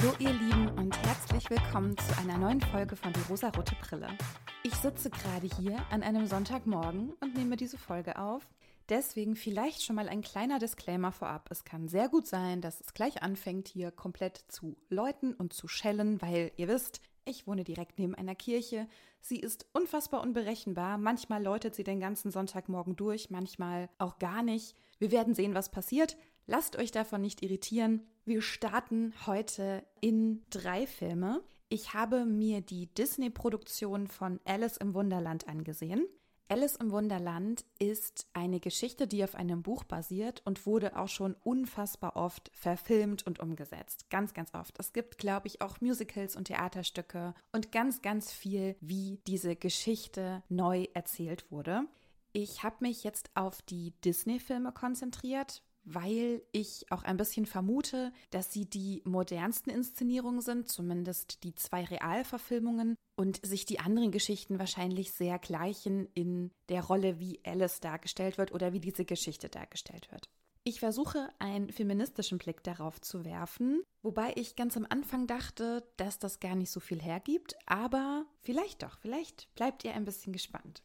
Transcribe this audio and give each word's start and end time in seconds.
Hallo 0.00 0.12
ihr 0.18 0.32
Lieben 0.32 0.68
und 0.70 0.96
herzlich 1.06 1.48
willkommen 1.50 1.96
zu 1.96 2.18
einer 2.18 2.36
neuen 2.36 2.60
Folge 2.60 2.96
von 2.96 3.12
Die 3.12 3.20
rosarote 3.30 3.76
Brille. 3.76 4.08
Ich 4.64 4.74
sitze 4.74 5.08
gerade 5.08 5.46
hier 5.46 5.76
an 5.90 6.02
einem 6.02 6.26
Sonntagmorgen 6.26 7.12
und 7.20 7.36
nehme 7.36 7.56
diese 7.56 7.78
Folge 7.78 8.18
auf. 8.18 8.48
Deswegen 8.88 9.36
vielleicht 9.36 9.82
schon 9.82 9.94
mal 9.94 10.08
ein 10.08 10.22
kleiner 10.22 10.58
Disclaimer 10.58 11.12
vorab. 11.12 11.48
Es 11.50 11.64
kann 11.64 11.86
sehr 11.86 12.08
gut 12.08 12.26
sein, 12.26 12.60
dass 12.60 12.80
es 12.80 12.92
gleich 12.92 13.22
anfängt, 13.22 13.68
hier 13.68 13.92
komplett 13.92 14.44
zu 14.48 14.76
läuten 14.88 15.32
und 15.32 15.52
zu 15.52 15.68
schellen, 15.68 16.20
weil 16.20 16.50
ihr 16.56 16.66
wisst, 16.66 17.00
ich 17.24 17.46
wohne 17.46 17.62
direkt 17.62 17.98
neben 17.98 18.16
einer 18.16 18.34
Kirche. 18.34 18.88
Sie 19.20 19.38
ist 19.38 19.66
unfassbar 19.74 20.22
unberechenbar. 20.22 20.98
Manchmal 20.98 21.42
läutet 21.42 21.76
sie 21.76 21.84
den 21.84 22.00
ganzen 22.00 22.32
Sonntagmorgen 22.32 22.96
durch, 22.96 23.30
manchmal 23.30 23.88
auch 23.98 24.18
gar 24.18 24.42
nicht. 24.42 24.74
Wir 24.98 25.12
werden 25.12 25.34
sehen, 25.34 25.54
was 25.54 25.70
passiert. 25.70 26.16
Lasst 26.46 26.76
euch 26.76 26.90
davon 26.90 27.20
nicht 27.20 27.42
irritieren. 27.42 28.02
Wir 28.26 28.40
starten 28.40 29.12
heute 29.26 29.84
in 30.00 30.42
drei 30.48 30.86
Filme. 30.86 31.42
Ich 31.68 31.92
habe 31.92 32.24
mir 32.24 32.62
die 32.62 32.86
Disney-Produktion 32.86 34.06
von 34.08 34.40
Alice 34.46 34.78
im 34.78 34.94
Wunderland 34.94 35.46
angesehen. 35.46 36.06
Alice 36.48 36.76
im 36.76 36.90
Wunderland 36.90 37.66
ist 37.78 38.26
eine 38.32 38.60
Geschichte, 38.60 39.06
die 39.06 39.22
auf 39.24 39.34
einem 39.34 39.62
Buch 39.62 39.84
basiert 39.84 40.40
und 40.46 40.64
wurde 40.64 40.96
auch 40.96 41.08
schon 41.08 41.36
unfassbar 41.44 42.16
oft 42.16 42.50
verfilmt 42.54 43.26
und 43.26 43.40
umgesetzt. 43.40 44.08
Ganz, 44.08 44.32
ganz 44.32 44.54
oft. 44.54 44.78
Es 44.78 44.94
gibt, 44.94 45.18
glaube 45.18 45.46
ich, 45.46 45.60
auch 45.60 45.82
Musicals 45.82 46.34
und 46.34 46.44
Theaterstücke 46.44 47.34
und 47.52 47.72
ganz, 47.72 48.00
ganz 48.00 48.32
viel, 48.32 48.74
wie 48.80 49.20
diese 49.26 49.54
Geschichte 49.54 50.42
neu 50.48 50.86
erzählt 50.94 51.50
wurde. 51.50 51.82
Ich 52.32 52.62
habe 52.62 52.76
mich 52.80 53.04
jetzt 53.04 53.30
auf 53.34 53.60
die 53.60 53.92
Disney-Filme 54.02 54.72
konzentriert, 54.72 55.62
weil 55.84 56.42
ich 56.52 56.90
auch 56.90 57.02
ein 57.02 57.16
bisschen 57.16 57.46
vermute, 57.46 58.12
dass 58.30 58.52
sie 58.52 58.66
die 58.66 59.02
modernsten 59.04 59.70
Inszenierungen 59.70 60.40
sind, 60.40 60.68
zumindest 60.68 61.44
die 61.44 61.54
zwei 61.54 61.84
Realverfilmungen, 61.84 62.96
und 63.16 63.44
sich 63.46 63.64
die 63.64 63.78
anderen 63.78 64.10
Geschichten 64.10 64.58
wahrscheinlich 64.58 65.12
sehr 65.12 65.38
gleichen 65.38 66.08
in 66.14 66.50
der 66.68 66.82
Rolle, 66.82 67.20
wie 67.20 67.40
Alice 67.44 67.80
dargestellt 67.80 68.38
wird 68.38 68.52
oder 68.52 68.72
wie 68.72 68.80
diese 68.80 69.04
Geschichte 69.04 69.48
dargestellt 69.48 70.10
wird. 70.10 70.28
Ich 70.66 70.80
versuche 70.80 71.28
einen 71.38 71.70
feministischen 71.70 72.38
Blick 72.38 72.62
darauf 72.62 72.98
zu 73.00 73.26
werfen, 73.26 73.82
wobei 74.02 74.32
ich 74.34 74.56
ganz 74.56 74.78
am 74.78 74.86
Anfang 74.88 75.26
dachte, 75.26 75.86
dass 75.98 76.18
das 76.18 76.40
gar 76.40 76.54
nicht 76.54 76.70
so 76.70 76.80
viel 76.80 77.02
hergibt, 77.02 77.54
aber 77.66 78.24
vielleicht 78.40 78.82
doch, 78.82 78.98
vielleicht 78.98 79.54
bleibt 79.54 79.84
ihr 79.84 79.92
ein 79.92 80.06
bisschen 80.06 80.32
gespannt. 80.32 80.82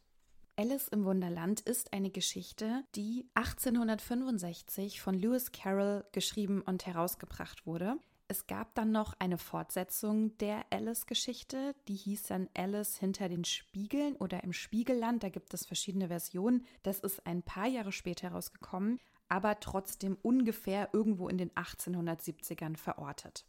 Alice 0.60 0.88
im 0.88 1.06
Wunderland 1.06 1.60
ist 1.60 1.94
eine 1.94 2.10
Geschichte, 2.10 2.84
die 2.94 3.26
1865 3.32 5.00
von 5.00 5.14
Lewis 5.14 5.52
Carroll 5.52 6.04
geschrieben 6.12 6.60
und 6.60 6.84
herausgebracht 6.84 7.64
wurde. 7.64 7.96
Es 8.28 8.46
gab 8.46 8.74
dann 8.74 8.92
noch 8.92 9.14
eine 9.18 9.38
Fortsetzung 9.38 10.36
der 10.36 10.66
Alice-Geschichte, 10.68 11.74
die 11.88 11.94
hieß 11.94 12.24
dann 12.24 12.50
Alice 12.54 12.98
hinter 12.98 13.30
den 13.30 13.46
Spiegeln 13.46 14.16
oder 14.16 14.44
im 14.44 14.52
Spiegelland. 14.52 15.22
Da 15.22 15.30
gibt 15.30 15.54
es 15.54 15.64
verschiedene 15.64 16.08
Versionen. 16.08 16.66
Das 16.82 17.00
ist 17.00 17.26
ein 17.26 17.42
paar 17.42 17.66
Jahre 17.66 17.90
später 17.90 18.28
herausgekommen, 18.28 19.00
aber 19.30 19.60
trotzdem 19.60 20.18
ungefähr 20.20 20.90
irgendwo 20.92 21.30
in 21.30 21.38
den 21.38 21.52
1870ern 21.52 22.76
verortet. 22.76 23.46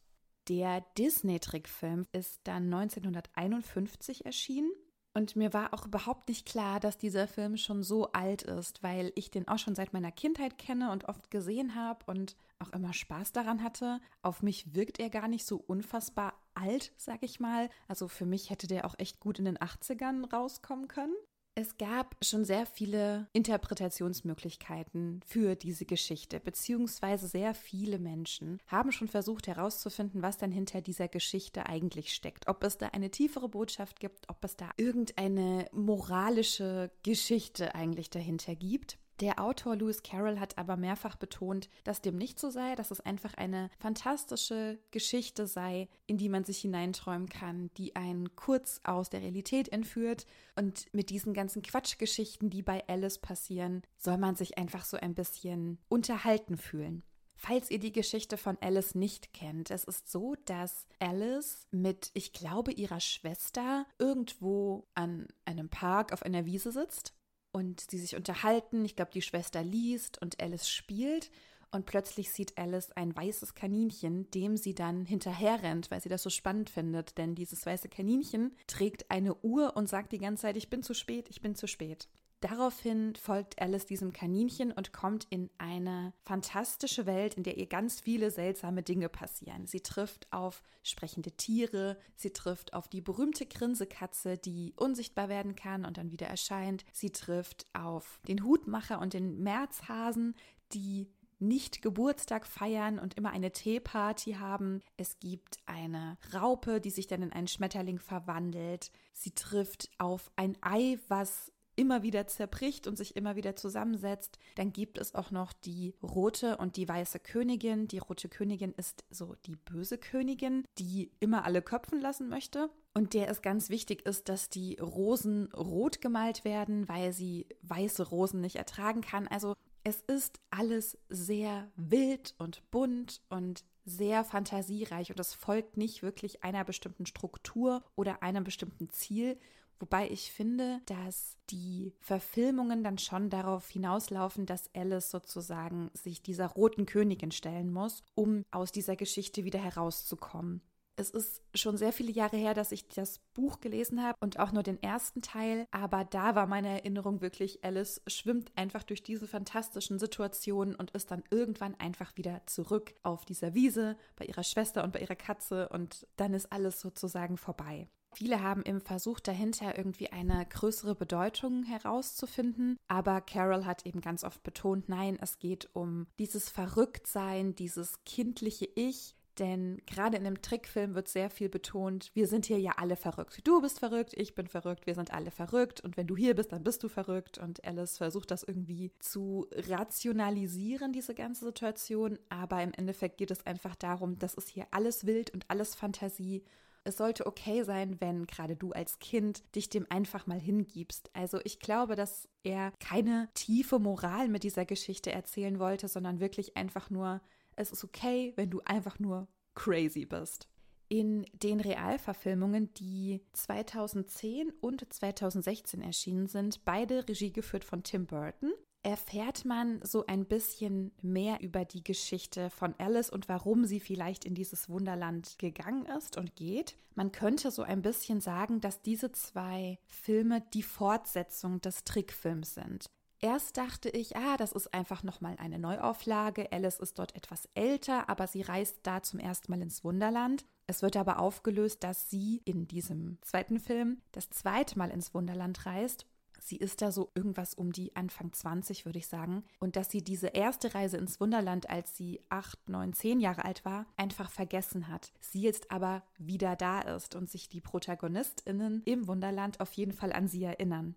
Der 0.48 0.80
Disney-Trickfilm 0.98 2.08
ist 2.14 2.40
dann 2.46 2.74
1951 2.74 4.26
erschienen 4.26 4.72
und 5.14 5.36
mir 5.36 5.54
war 5.54 5.74
auch 5.74 5.86
überhaupt 5.86 6.30
nicht 6.30 6.46
klar, 6.46 6.80
dass 6.80 6.98
dieser 6.98 7.28
Film 7.28 7.58
schon 7.58 7.84
so 7.84 8.12
alt 8.14 8.44
ist, 8.44 8.82
weil 8.82 9.12
ich 9.16 9.30
den 9.30 9.48
auch 9.48 9.60
schon 9.60 9.76
seit 9.76 9.92
meiner 9.94 10.12
Kindheit 10.12 10.58
kenne 10.58 10.92
und 10.92 11.06
oft 11.06 11.30
gesehen 11.30 11.76
habe 11.76 12.06
und 12.06 12.38
auch 12.60 12.70
immer 12.70 12.94
Spaß 12.94 13.34
daran 13.34 13.62
hatte. 13.62 14.00
Auf 14.22 14.42
mich 14.42 14.74
wirkt 14.74 15.00
er 15.00 15.10
gar 15.10 15.28
nicht 15.28 15.46
so 15.46 15.58
unfassbar 15.58 16.34
alt, 16.54 16.94
sag 16.96 17.24
ich 17.24 17.40
mal. 17.40 17.70
Also 17.88 18.08
für 18.08 18.26
mich 18.26 18.50
hätte 18.50 18.68
der 18.68 18.86
auch 18.86 18.96
echt 19.00 19.20
gut 19.20 19.40
in 19.40 19.46
den 19.46 19.58
80ern 19.58 20.32
rauskommen 20.32 20.88
können. 20.88 21.16
Es 21.62 21.78
gab 21.78 22.16
schon 22.24 22.44
sehr 22.44 22.66
viele 22.66 23.28
Interpretationsmöglichkeiten 23.34 25.20
für 25.28 25.56
diese 25.56 25.86
Geschichte, 25.86 26.40
beziehungsweise 26.40 27.28
sehr 27.28 27.54
viele 27.54 28.00
Menschen 28.00 28.60
haben 28.66 28.92
schon 28.92 29.08
versucht 29.08 29.46
herauszufinden, 29.46 30.24
was 30.24 30.40
dann 30.40 30.52
hinter 30.52 30.82
dieser 30.82 31.08
Geschichte 31.08 31.68
eigentlich 31.68 32.16
steckt. 32.16 32.48
Ob 32.48 32.64
es 32.64 32.80
da 32.80 32.88
eine 32.88 33.12
tiefere 33.12 33.48
Botschaft 33.48 34.00
gibt, 34.00 34.28
ob 34.28 34.44
es 34.44 34.56
da 34.56 34.72
irgendeine 34.78 35.68
moralische 35.72 36.90
Geschichte 37.04 37.76
eigentlich 37.76 38.10
dahinter 38.10 38.56
gibt. 38.56 38.98
Der 39.22 39.40
Autor 39.40 39.76
Lewis 39.76 40.02
Carroll 40.02 40.40
hat 40.40 40.58
aber 40.58 40.78
mehrfach 40.78 41.16
betont, 41.16 41.70
dass 41.84 42.02
dem 42.02 42.18
nicht 42.18 42.40
so 42.40 42.50
sei, 42.50 42.74
dass 42.74 42.90
es 42.90 43.02
einfach 43.02 43.36
eine 43.36 43.70
fantastische 43.78 44.80
Geschichte 44.90 45.46
sei, 45.46 45.90
in 46.08 46.18
die 46.18 46.28
man 46.28 46.44
sich 46.44 46.58
hineinträumen 46.58 47.30
kann, 47.30 47.70
die 47.78 47.96
einen 47.96 48.36
kurz 48.36 48.82
aus 48.84 49.12
der 49.12 49.22
Realität 49.22 49.70
entführt. 49.70 50.26
Und 50.56 50.92
mit 50.92 51.12
diesen 51.12 51.36
ganzen 51.36 51.62
Quatschgeschichten, 51.62 52.50
die 52.50 52.64
bei 52.64 52.84
Alice 52.88 53.20
passieren, 53.20 53.84
soll 53.96 54.18
man 54.18 54.36
sich 54.36 54.58
einfach 54.58 54.86
so 54.86 54.98
ein 54.98 55.14
bisschen 55.14 55.78
unterhalten 55.88 56.58
fühlen. 56.58 57.04
Falls 57.36 57.70
ihr 57.70 57.80
die 57.80 57.92
Geschichte 57.92 58.38
von 58.38 58.58
Alice 58.60 58.96
nicht 58.96 59.34
kennt, 59.34 59.70
es 59.70 59.84
ist 59.84 60.12
so, 60.12 60.36
dass 60.46 60.88
Alice 61.00 61.68
mit, 61.70 62.10
ich 62.16 62.34
glaube, 62.34 62.72
ihrer 62.72 63.00
Schwester 63.00 63.86
irgendwo 64.00 64.88
an 64.96 65.28
einem 65.46 65.70
Park 65.70 66.12
auf 66.12 66.24
einer 66.24 66.46
Wiese 66.46 66.72
sitzt 66.72 67.14
und 67.52 67.82
sie 67.90 67.98
sich 67.98 68.16
unterhalten. 68.16 68.86
Ich 68.86 68.96
glaube, 68.96 69.12
die 69.12 69.22
Schwester 69.22 69.64
liest 69.64 70.22
und 70.22 70.42
Alice 70.42 70.70
spielt. 70.70 71.32
Und 71.74 71.86
plötzlich 71.86 72.32
sieht 72.32 72.58
Alice 72.58 72.92
ein 72.92 73.16
weißes 73.16 73.56
Kaninchen, 73.56 74.30
dem 74.32 74.58
sie 74.58 74.76
dann 74.76 75.06
hinterher 75.06 75.64
rennt, 75.64 75.90
weil 75.90 76.02
sie 76.02 76.10
das 76.10 76.22
so 76.22 76.30
spannend 76.30 76.70
findet. 76.70 77.18
Denn 77.18 77.34
dieses 77.34 77.66
weiße 77.66 77.88
Kaninchen 77.88 78.56
trägt 78.68 79.10
eine 79.10 79.36
Uhr 79.36 79.78
und 79.78 79.88
sagt 79.88 80.12
die 80.12 80.18
ganze 80.18 80.42
Zeit, 80.42 80.58
ich 80.58 80.70
bin 80.70 80.84
zu 80.84 80.94
spät, 80.94 81.30
ich 81.30 81.42
bin 81.42 81.56
zu 81.56 81.68
spät. 81.68 82.10
Daraufhin 82.42 83.14
folgt 83.16 83.62
Alice 83.62 83.86
diesem 83.86 84.14
Kaninchen 84.14 84.72
und 84.72 84.92
kommt 84.92 85.28
in 85.30 85.52
eine 85.60 86.12
fantastische 86.24 87.06
Welt, 87.06 87.36
in 87.36 87.44
der 87.44 87.58
ihr 87.58 87.68
ganz 87.68 88.02
viele 88.02 88.32
seltsame 88.32 88.82
Dinge 88.82 89.10
passieren. 89.10 89.68
Sie 89.68 89.82
trifft 89.82 90.26
auf 90.34 90.64
sprechende 90.82 91.32
Tiere, 91.32 92.00
sie 92.16 92.34
trifft 92.34 92.74
auf 92.74 92.88
die 92.88 93.02
berühmte 93.02 93.46
Grinsekatze, 93.46 94.40
die 94.40 94.74
unsichtbar 94.76 95.30
werden 95.30 95.56
kann 95.56 95.86
und 95.86 95.98
dann 95.98 96.12
wieder 96.12 96.26
erscheint. 96.26 96.84
Sie 96.92 97.12
trifft 97.12 97.68
auf 97.74 98.20
den 98.28 98.44
Hutmacher 98.44 99.00
und 99.00 99.14
den 99.14 99.44
Märzhasen, 99.44 100.34
die 100.74 101.12
nicht 101.38 101.84
Geburtstag 101.84 102.48
feiern 102.48 102.98
und 102.98 103.16
immer 103.16 103.30
eine 103.30 103.52
Teeparty 103.52 104.34
haben. 104.34 104.82
Es 104.98 105.20
gibt 105.20 105.58
eine 105.68 106.18
Raupe, 106.34 106.82
die 106.82 106.92
sich 106.92 107.06
dann 107.06 107.22
in 107.22 107.34
einen 107.34 107.48
Schmetterling 107.48 108.00
verwandelt. 108.00 108.92
Sie 109.14 109.32
trifft 109.32 109.90
auf 110.00 110.32
ein 110.36 110.58
Ei, 110.62 110.98
was 111.08 111.52
immer 111.82 112.04
wieder 112.04 112.28
zerbricht 112.28 112.86
und 112.86 112.96
sich 112.96 113.16
immer 113.16 113.36
wieder 113.36 113.56
zusammensetzt. 113.56 114.38
Dann 114.54 114.72
gibt 114.72 115.00
es 115.00 115.16
auch 115.16 115.32
noch 115.32 115.52
die 115.52 115.96
rote 116.04 116.58
und 116.58 116.78
die 116.78 116.88
weiße 116.88 117.20
Königin. 117.20 117.88
Die 117.88 117.98
rote 117.98 118.30
Königin 118.30 118.74
ist 118.78 119.04
so 119.10 119.36
die 119.48 119.56
böse 119.56 119.98
Königin, 119.98 120.64
die 120.78 121.12
immer 121.20 121.44
alle 121.44 121.64
köpfen 121.64 122.00
lassen 122.00 122.30
möchte. 122.30 122.70
Und 122.94 123.16
der 123.16 123.30
es 123.30 123.42
ganz 123.42 123.70
wichtig 123.70 124.06
ist, 124.06 124.30
dass 124.30 124.50
die 124.50 124.76
Rosen 124.76 125.52
rot 125.54 126.02
gemalt 126.02 126.46
werden, 126.46 126.88
weil 126.88 127.14
sie 127.14 127.48
weiße 127.64 128.10
Rosen 128.10 128.42
nicht 128.42 128.58
ertragen 128.58 129.02
kann. 129.02 129.28
Also 129.28 129.56
es 129.84 130.02
ist 130.02 130.40
alles 130.52 131.00
sehr 131.10 131.72
wild 131.76 132.36
und 132.38 132.70
bunt 132.70 133.22
und 133.30 133.64
sehr 133.86 134.24
fantasiereich 134.24 135.10
und 135.10 135.20
es 135.20 135.34
folgt 135.34 135.78
nicht 135.78 136.04
wirklich 136.04 136.44
einer 136.44 136.64
bestimmten 136.64 137.08
Struktur 137.08 137.84
oder 137.96 138.22
einem 138.22 138.44
bestimmten 138.44 138.90
Ziel, 138.90 139.40
Wobei 139.82 140.08
ich 140.10 140.32
finde, 140.32 140.80
dass 140.86 141.38
die 141.50 141.96
Verfilmungen 142.00 142.84
dann 142.84 143.00
schon 143.00 143.32
darauf 143.32 143.68
hinauslaufen, 143.68 144.46
dass 144.46 144.70
Alice 144.76 145.10
sozusagen 145.10 145.90
sich 145.94 146.22
dieser 146.22 146.46
roten 146.48 146.86
Königin 146.86 147.32
stellen 147.32 147.72
muss, 147.72 148.04
um 148.14 148.44
aus 148.52 148.72
dieser 148.72 148.96
Geschichte 148.96 149.44
wieder 149.44 149.58
herauszukommen. 149.58 150.62
Es 150.98 151.10
ist 151.10 151.42
schon 151.56 151.78
sehr 151.78 151.94
viele 151.94 152.12
Jahre 152.12 152.38
her, 152.38 152.54
dass 152.54 152.72
ich 152.72 152.88
das 152.90 153.20
Buch 153.34 153.60
gelesen 153.60 154.04
habe 154.04 154.18
und 154.22 154.38
auch 154.38 154.52
nur 154.52 154.62
den 154.62 154.82
ersten 154.84 155.24
Teil, 155.24 155.66
aber 155.72 156.04
da 156.04 156.36
war 156.36 156.46
meine 156.46 156.68
Erinnerung 156.68 157.22
wirklich, 157.22 157.64
Alice 157.64 158.04
schwimmt 158.06 158.52
einfach 158.56 158.84
durch 158.84 159.02
diese 159.02 159.28
fantastischen 159.28 159.98
Situationen 159.98 160.76
und 160.76 160.92
ist 160.92 161.10
dann 161.10 161.24
irgendwann 161.32 161.74
einfach 161.80 162.16
wieder 162.18 162.42
zurück 162.46 162.94
auf 163.02 163.26
dieser 163.26 163.56
Wiese 163.56 163.98
bei 164.16 164.26
ihrer 164.26 164.44
Schwester 164.44 164.84
und 164.84 164.94
bei 164.94 165.00
ihrer 165.00 165.16
Katze 165.16 165.70
und 165.70 166.06
dann 166.18 166.36
ist 166.36 166.52
alles 166.52 166.80
sozusagen 166.80 167.38
vorbei. 167.38 167.88
Viele 168.14 168.42
haben 168.42 168.62
im 168.64 168.82
Versuch 168.82 169.20
dahinter 169.20 169.78
irgendwie 169.78 170.12
eine 170.12 170.46
größere 170.46 170.96
Bedeutung 170.96 171.64
herauszufinden, 171.64 172.78
aber 172.88 173.22
Carol 173.22 173.66
hat 173.66 173.86
eben 173.86 174.02
ganz 174.02 174.24
oft 174.24 174.44
betont, 174.44 174.90
nein, 174.90 175.18
es 175.22 175.40
geht 175.40 175.70
um 175.74 176.08
dieses 176.20 176.50
Verrücktsein, 176.50 177.56
dieses 177.56 178.04
kindliche 178.06 178.68
Ich, 178.76 179.16
Denn 179.40 179.82
gerade 179.86 180.18
in 180.18 180.26
einem 180.26 180.42
Trickfilm 180.42 180.94
wird 180.94 181.08
sehr 181.08 181.30
viel 181.30 181.50
betont, 181.50 182.12
wir 182.14 182.28
sind 182.28 182.46
hier 182.46 182.60
ja 182.60 182.74
alle 182.78 182.96
verrückt. 182.96 183.40
Du 183.46 183.62
bist 183.62 183.80
verrückt, 183.80 184.14
ich 184.16 184.36
bin 184.36 184.48
verrückt, 184.48 184.86
wir 184.86 184.96
sind 184.96 185.14
alle 185.14 185.32
verrückt. 185.32 185.82
Und 185.82 185.96
wenn 185.98 186.08
du 186.08 186.18
hier 186.18 186.36
bist, 186.36 186.52
dann 186.52 186.64
bist 186.64 186.84
du 186.84 186.90
verrückt. 186.90 187.38
Und 187.38 187.64
Alice 187.64 187.98
versucht 187.98 188.32
das 188.32 188.44
irgendwie 188.44 188.92
zu 189.00 189.48
rationalisieren, 189.70 190.92
diese 190.92 191.16
ganze 191.16 191.46
Situation. 191.46 192.20
Aber 192.30 192.62
im 192.62 192.74
Endeffekt 192.74 193.18
geht 193.18 193.32
es 193.32 193.46
einfach 193.46 193.76
darum, 193.76 194.20
das 194.20 194.34
ist 194.34 194.50
hier 194.50 194.68
alles 194.72 195.06
wild 195.06 195.32
und 195.32 195.50
alles 195.50 195.76
Fantasie. 195.76 196.44
Es 196.84 196.98
sollte 196.98 197.28
okay 197.28 197.64
sein, 197.64 198.02
wenn 198.02 198.26
gerade 198.26 198.56
du 198.56 198.72
als 198.72 199.00
Kind 199.00 199.44
dich 199.56 199.70
dem 199.70 199.86
einfach 199.90 200.26
mal 200.26 200.40
hingibst. 200.40 201.12
Also 201.14 201.40
ich 201.44 201.60
glaube, 201.60 201.96
dass 201.96 202.28
er 202.44 202.72
keine 202.80 203.30
tiefe 203.36 203.78
Moral 203.78 204.30
mit 204.30 204.44
dieser 204.44 204.66
Geschichte 204.66 205.12
erzählen 205.12 205.60
wollte, 205.60 205.88
sondern 205.88 206.20
wirklich 206.20 206.58
einfach 206.58 206.90
nur 206.90 207.22
es 207.56 207.72
ist 207.72 207.84
okay, 207.84 208.34
wenn 208.36 208.50
du 208.50 208.62
einfach 208.66 209.00
nur 209.00 209.28
crazy 209.54 210.06
bist. 210.06 210.48
In 210.90 211.26
den 211.34 211.62
Realverfilmungen, 211.62 212.74
die 212.74 213.22
2010 213.34 214.52
und 214.60 214.92
2016 214.92 215.82
erschienen 215.82 216.28
sind, 216.28 216.66
beide 216.66 217.08
Regie 217.08 217.32
geführt 217.32 217.64
von 217.64 217.84
Tim 217.84 218.08
Burton, 218.08 218.52
erfährt 218.84 219.46
man 219.46 219.80
so 219.84 220.06
ein 220.06 220.26
bisschen 220.26 220.92
mehr 221.02 221.42
über 221.42 221.66
die 221.66 221.84
Geschichte 221.84 222.50
von 222.50 222.74
Alice 222.78 223.10
und 223.10 223.30
warum 223.30 223.66
sie 223.66 223.80
vielleicht 223.80 224.26
in 224.26 224.34
dieses 224.34 224.70
Wunderland 224.70 225.38
gegangen 225.38 225.86
ist 225.86 226.18
und 226.18 226.36
geht. 226.36 226.76
Man 226.96 227.12
könnte 227.12 227.52
so 227.52 227.62
ein 227.62 227.82
bisschen 227.82 228.22
sagen, 228.22 228.60
dass 228.60 228.82
diese 228.82 229.12
zwei 229.12 229.80
Filme 229.86 230.42
die 230.54 230.64
Fortsetzung 230.64 231.62
des 231.62 231.84
Trickfilms 231.84 232.56
sind. 232.56 232.90
Erst 233.24 233.58
dachte 233.58 233.90
ich, 233.90 234.18
ah, 234.18 234.36
das 234.36 234.52
ist 234.52 234.74
einfach 234.74 235.04
nochmal 235.04 235.36
eine 235.38 235.60
Neuauflage. 235.60 236.52
Alice 236.52 236.80
ist 236.80 236.98
dort 236.98 237.16
etwas 237.16 237.48
älter, 237.54 238.10
aber 238.10 238.26
sie 238.26 238.42
reist 238.42 238.80
da 238.82 239.04
zum 239.04 239.20
ersten 239.20 239.52
Mal 239.52 239.62
ins 239.62 239.84
Wunderland. 239.84 240.44
Es 240.66 240.82
wird 240.82 240.98
aber 240.98 241.20
aufgelöst, 241.20 241.84
dass 241.84 242.10
sie 242.10 242.42
in 242.46 242.68
diesem 242.68 243.20
zweiten 243.22 243.60
Film 243.60 244.02
das 244.12 244.32
zweite 244.32 244.78
Mal 244.80 244.90
ins 244.90 245.14
Wunderland 245.14 245.68
reist. 245.68 246.08
Sie 246.44 246.58
ist 246.58 246.82
da 246.82 246.92
so 246.92 247.12
irgendwas 247.14 247.54
um 247.54 247.72
die 247.72 247.96
Anfang 247.96 248.34
20, 248.34 248.86
würde 248.86 248.98
ich 249.00 249.08
sagen. 249.08 249.44
Und 249.60 249.76
dass 249.76 249.92
sie 249.92 250.04
diese 250.04 250.28
erste 250.28 250.74
Reise 250.74 250.98
ins 250.98 251.20
Wunderland, 251.20 251.70
als 251.70 251.96
sie 251.96 252.20
acht, 252.30 252.68
neun, 252.68 252.94
zehn 252.94 253.20
Jahre 253.20 253.46
alt 253.46 253.64
war, 253.64 253.86
einfach 253.96 254.32
vergessen 254.32 254.88
hat. 254.88 255.14
Sie 255.20 255.42
jetzt 255.42 255.72
aber 255.72 256.04
wieder 256.18 256.56
da 256.56 256.82
ist 256.82 257.16
und 257.16 257.30
sich 257.30 257.48
die 257.48 257.62
ProtagonistInnen 257.62 258.82
im 258.86 259.08
Wunderland 259.08 259.60
auf 259.60 259.72
jeden 259.74 259.94
Fall 259.94 260.12
an 260.12 260.28
sie 260.28 260.44
erinnern. 260.44 260.96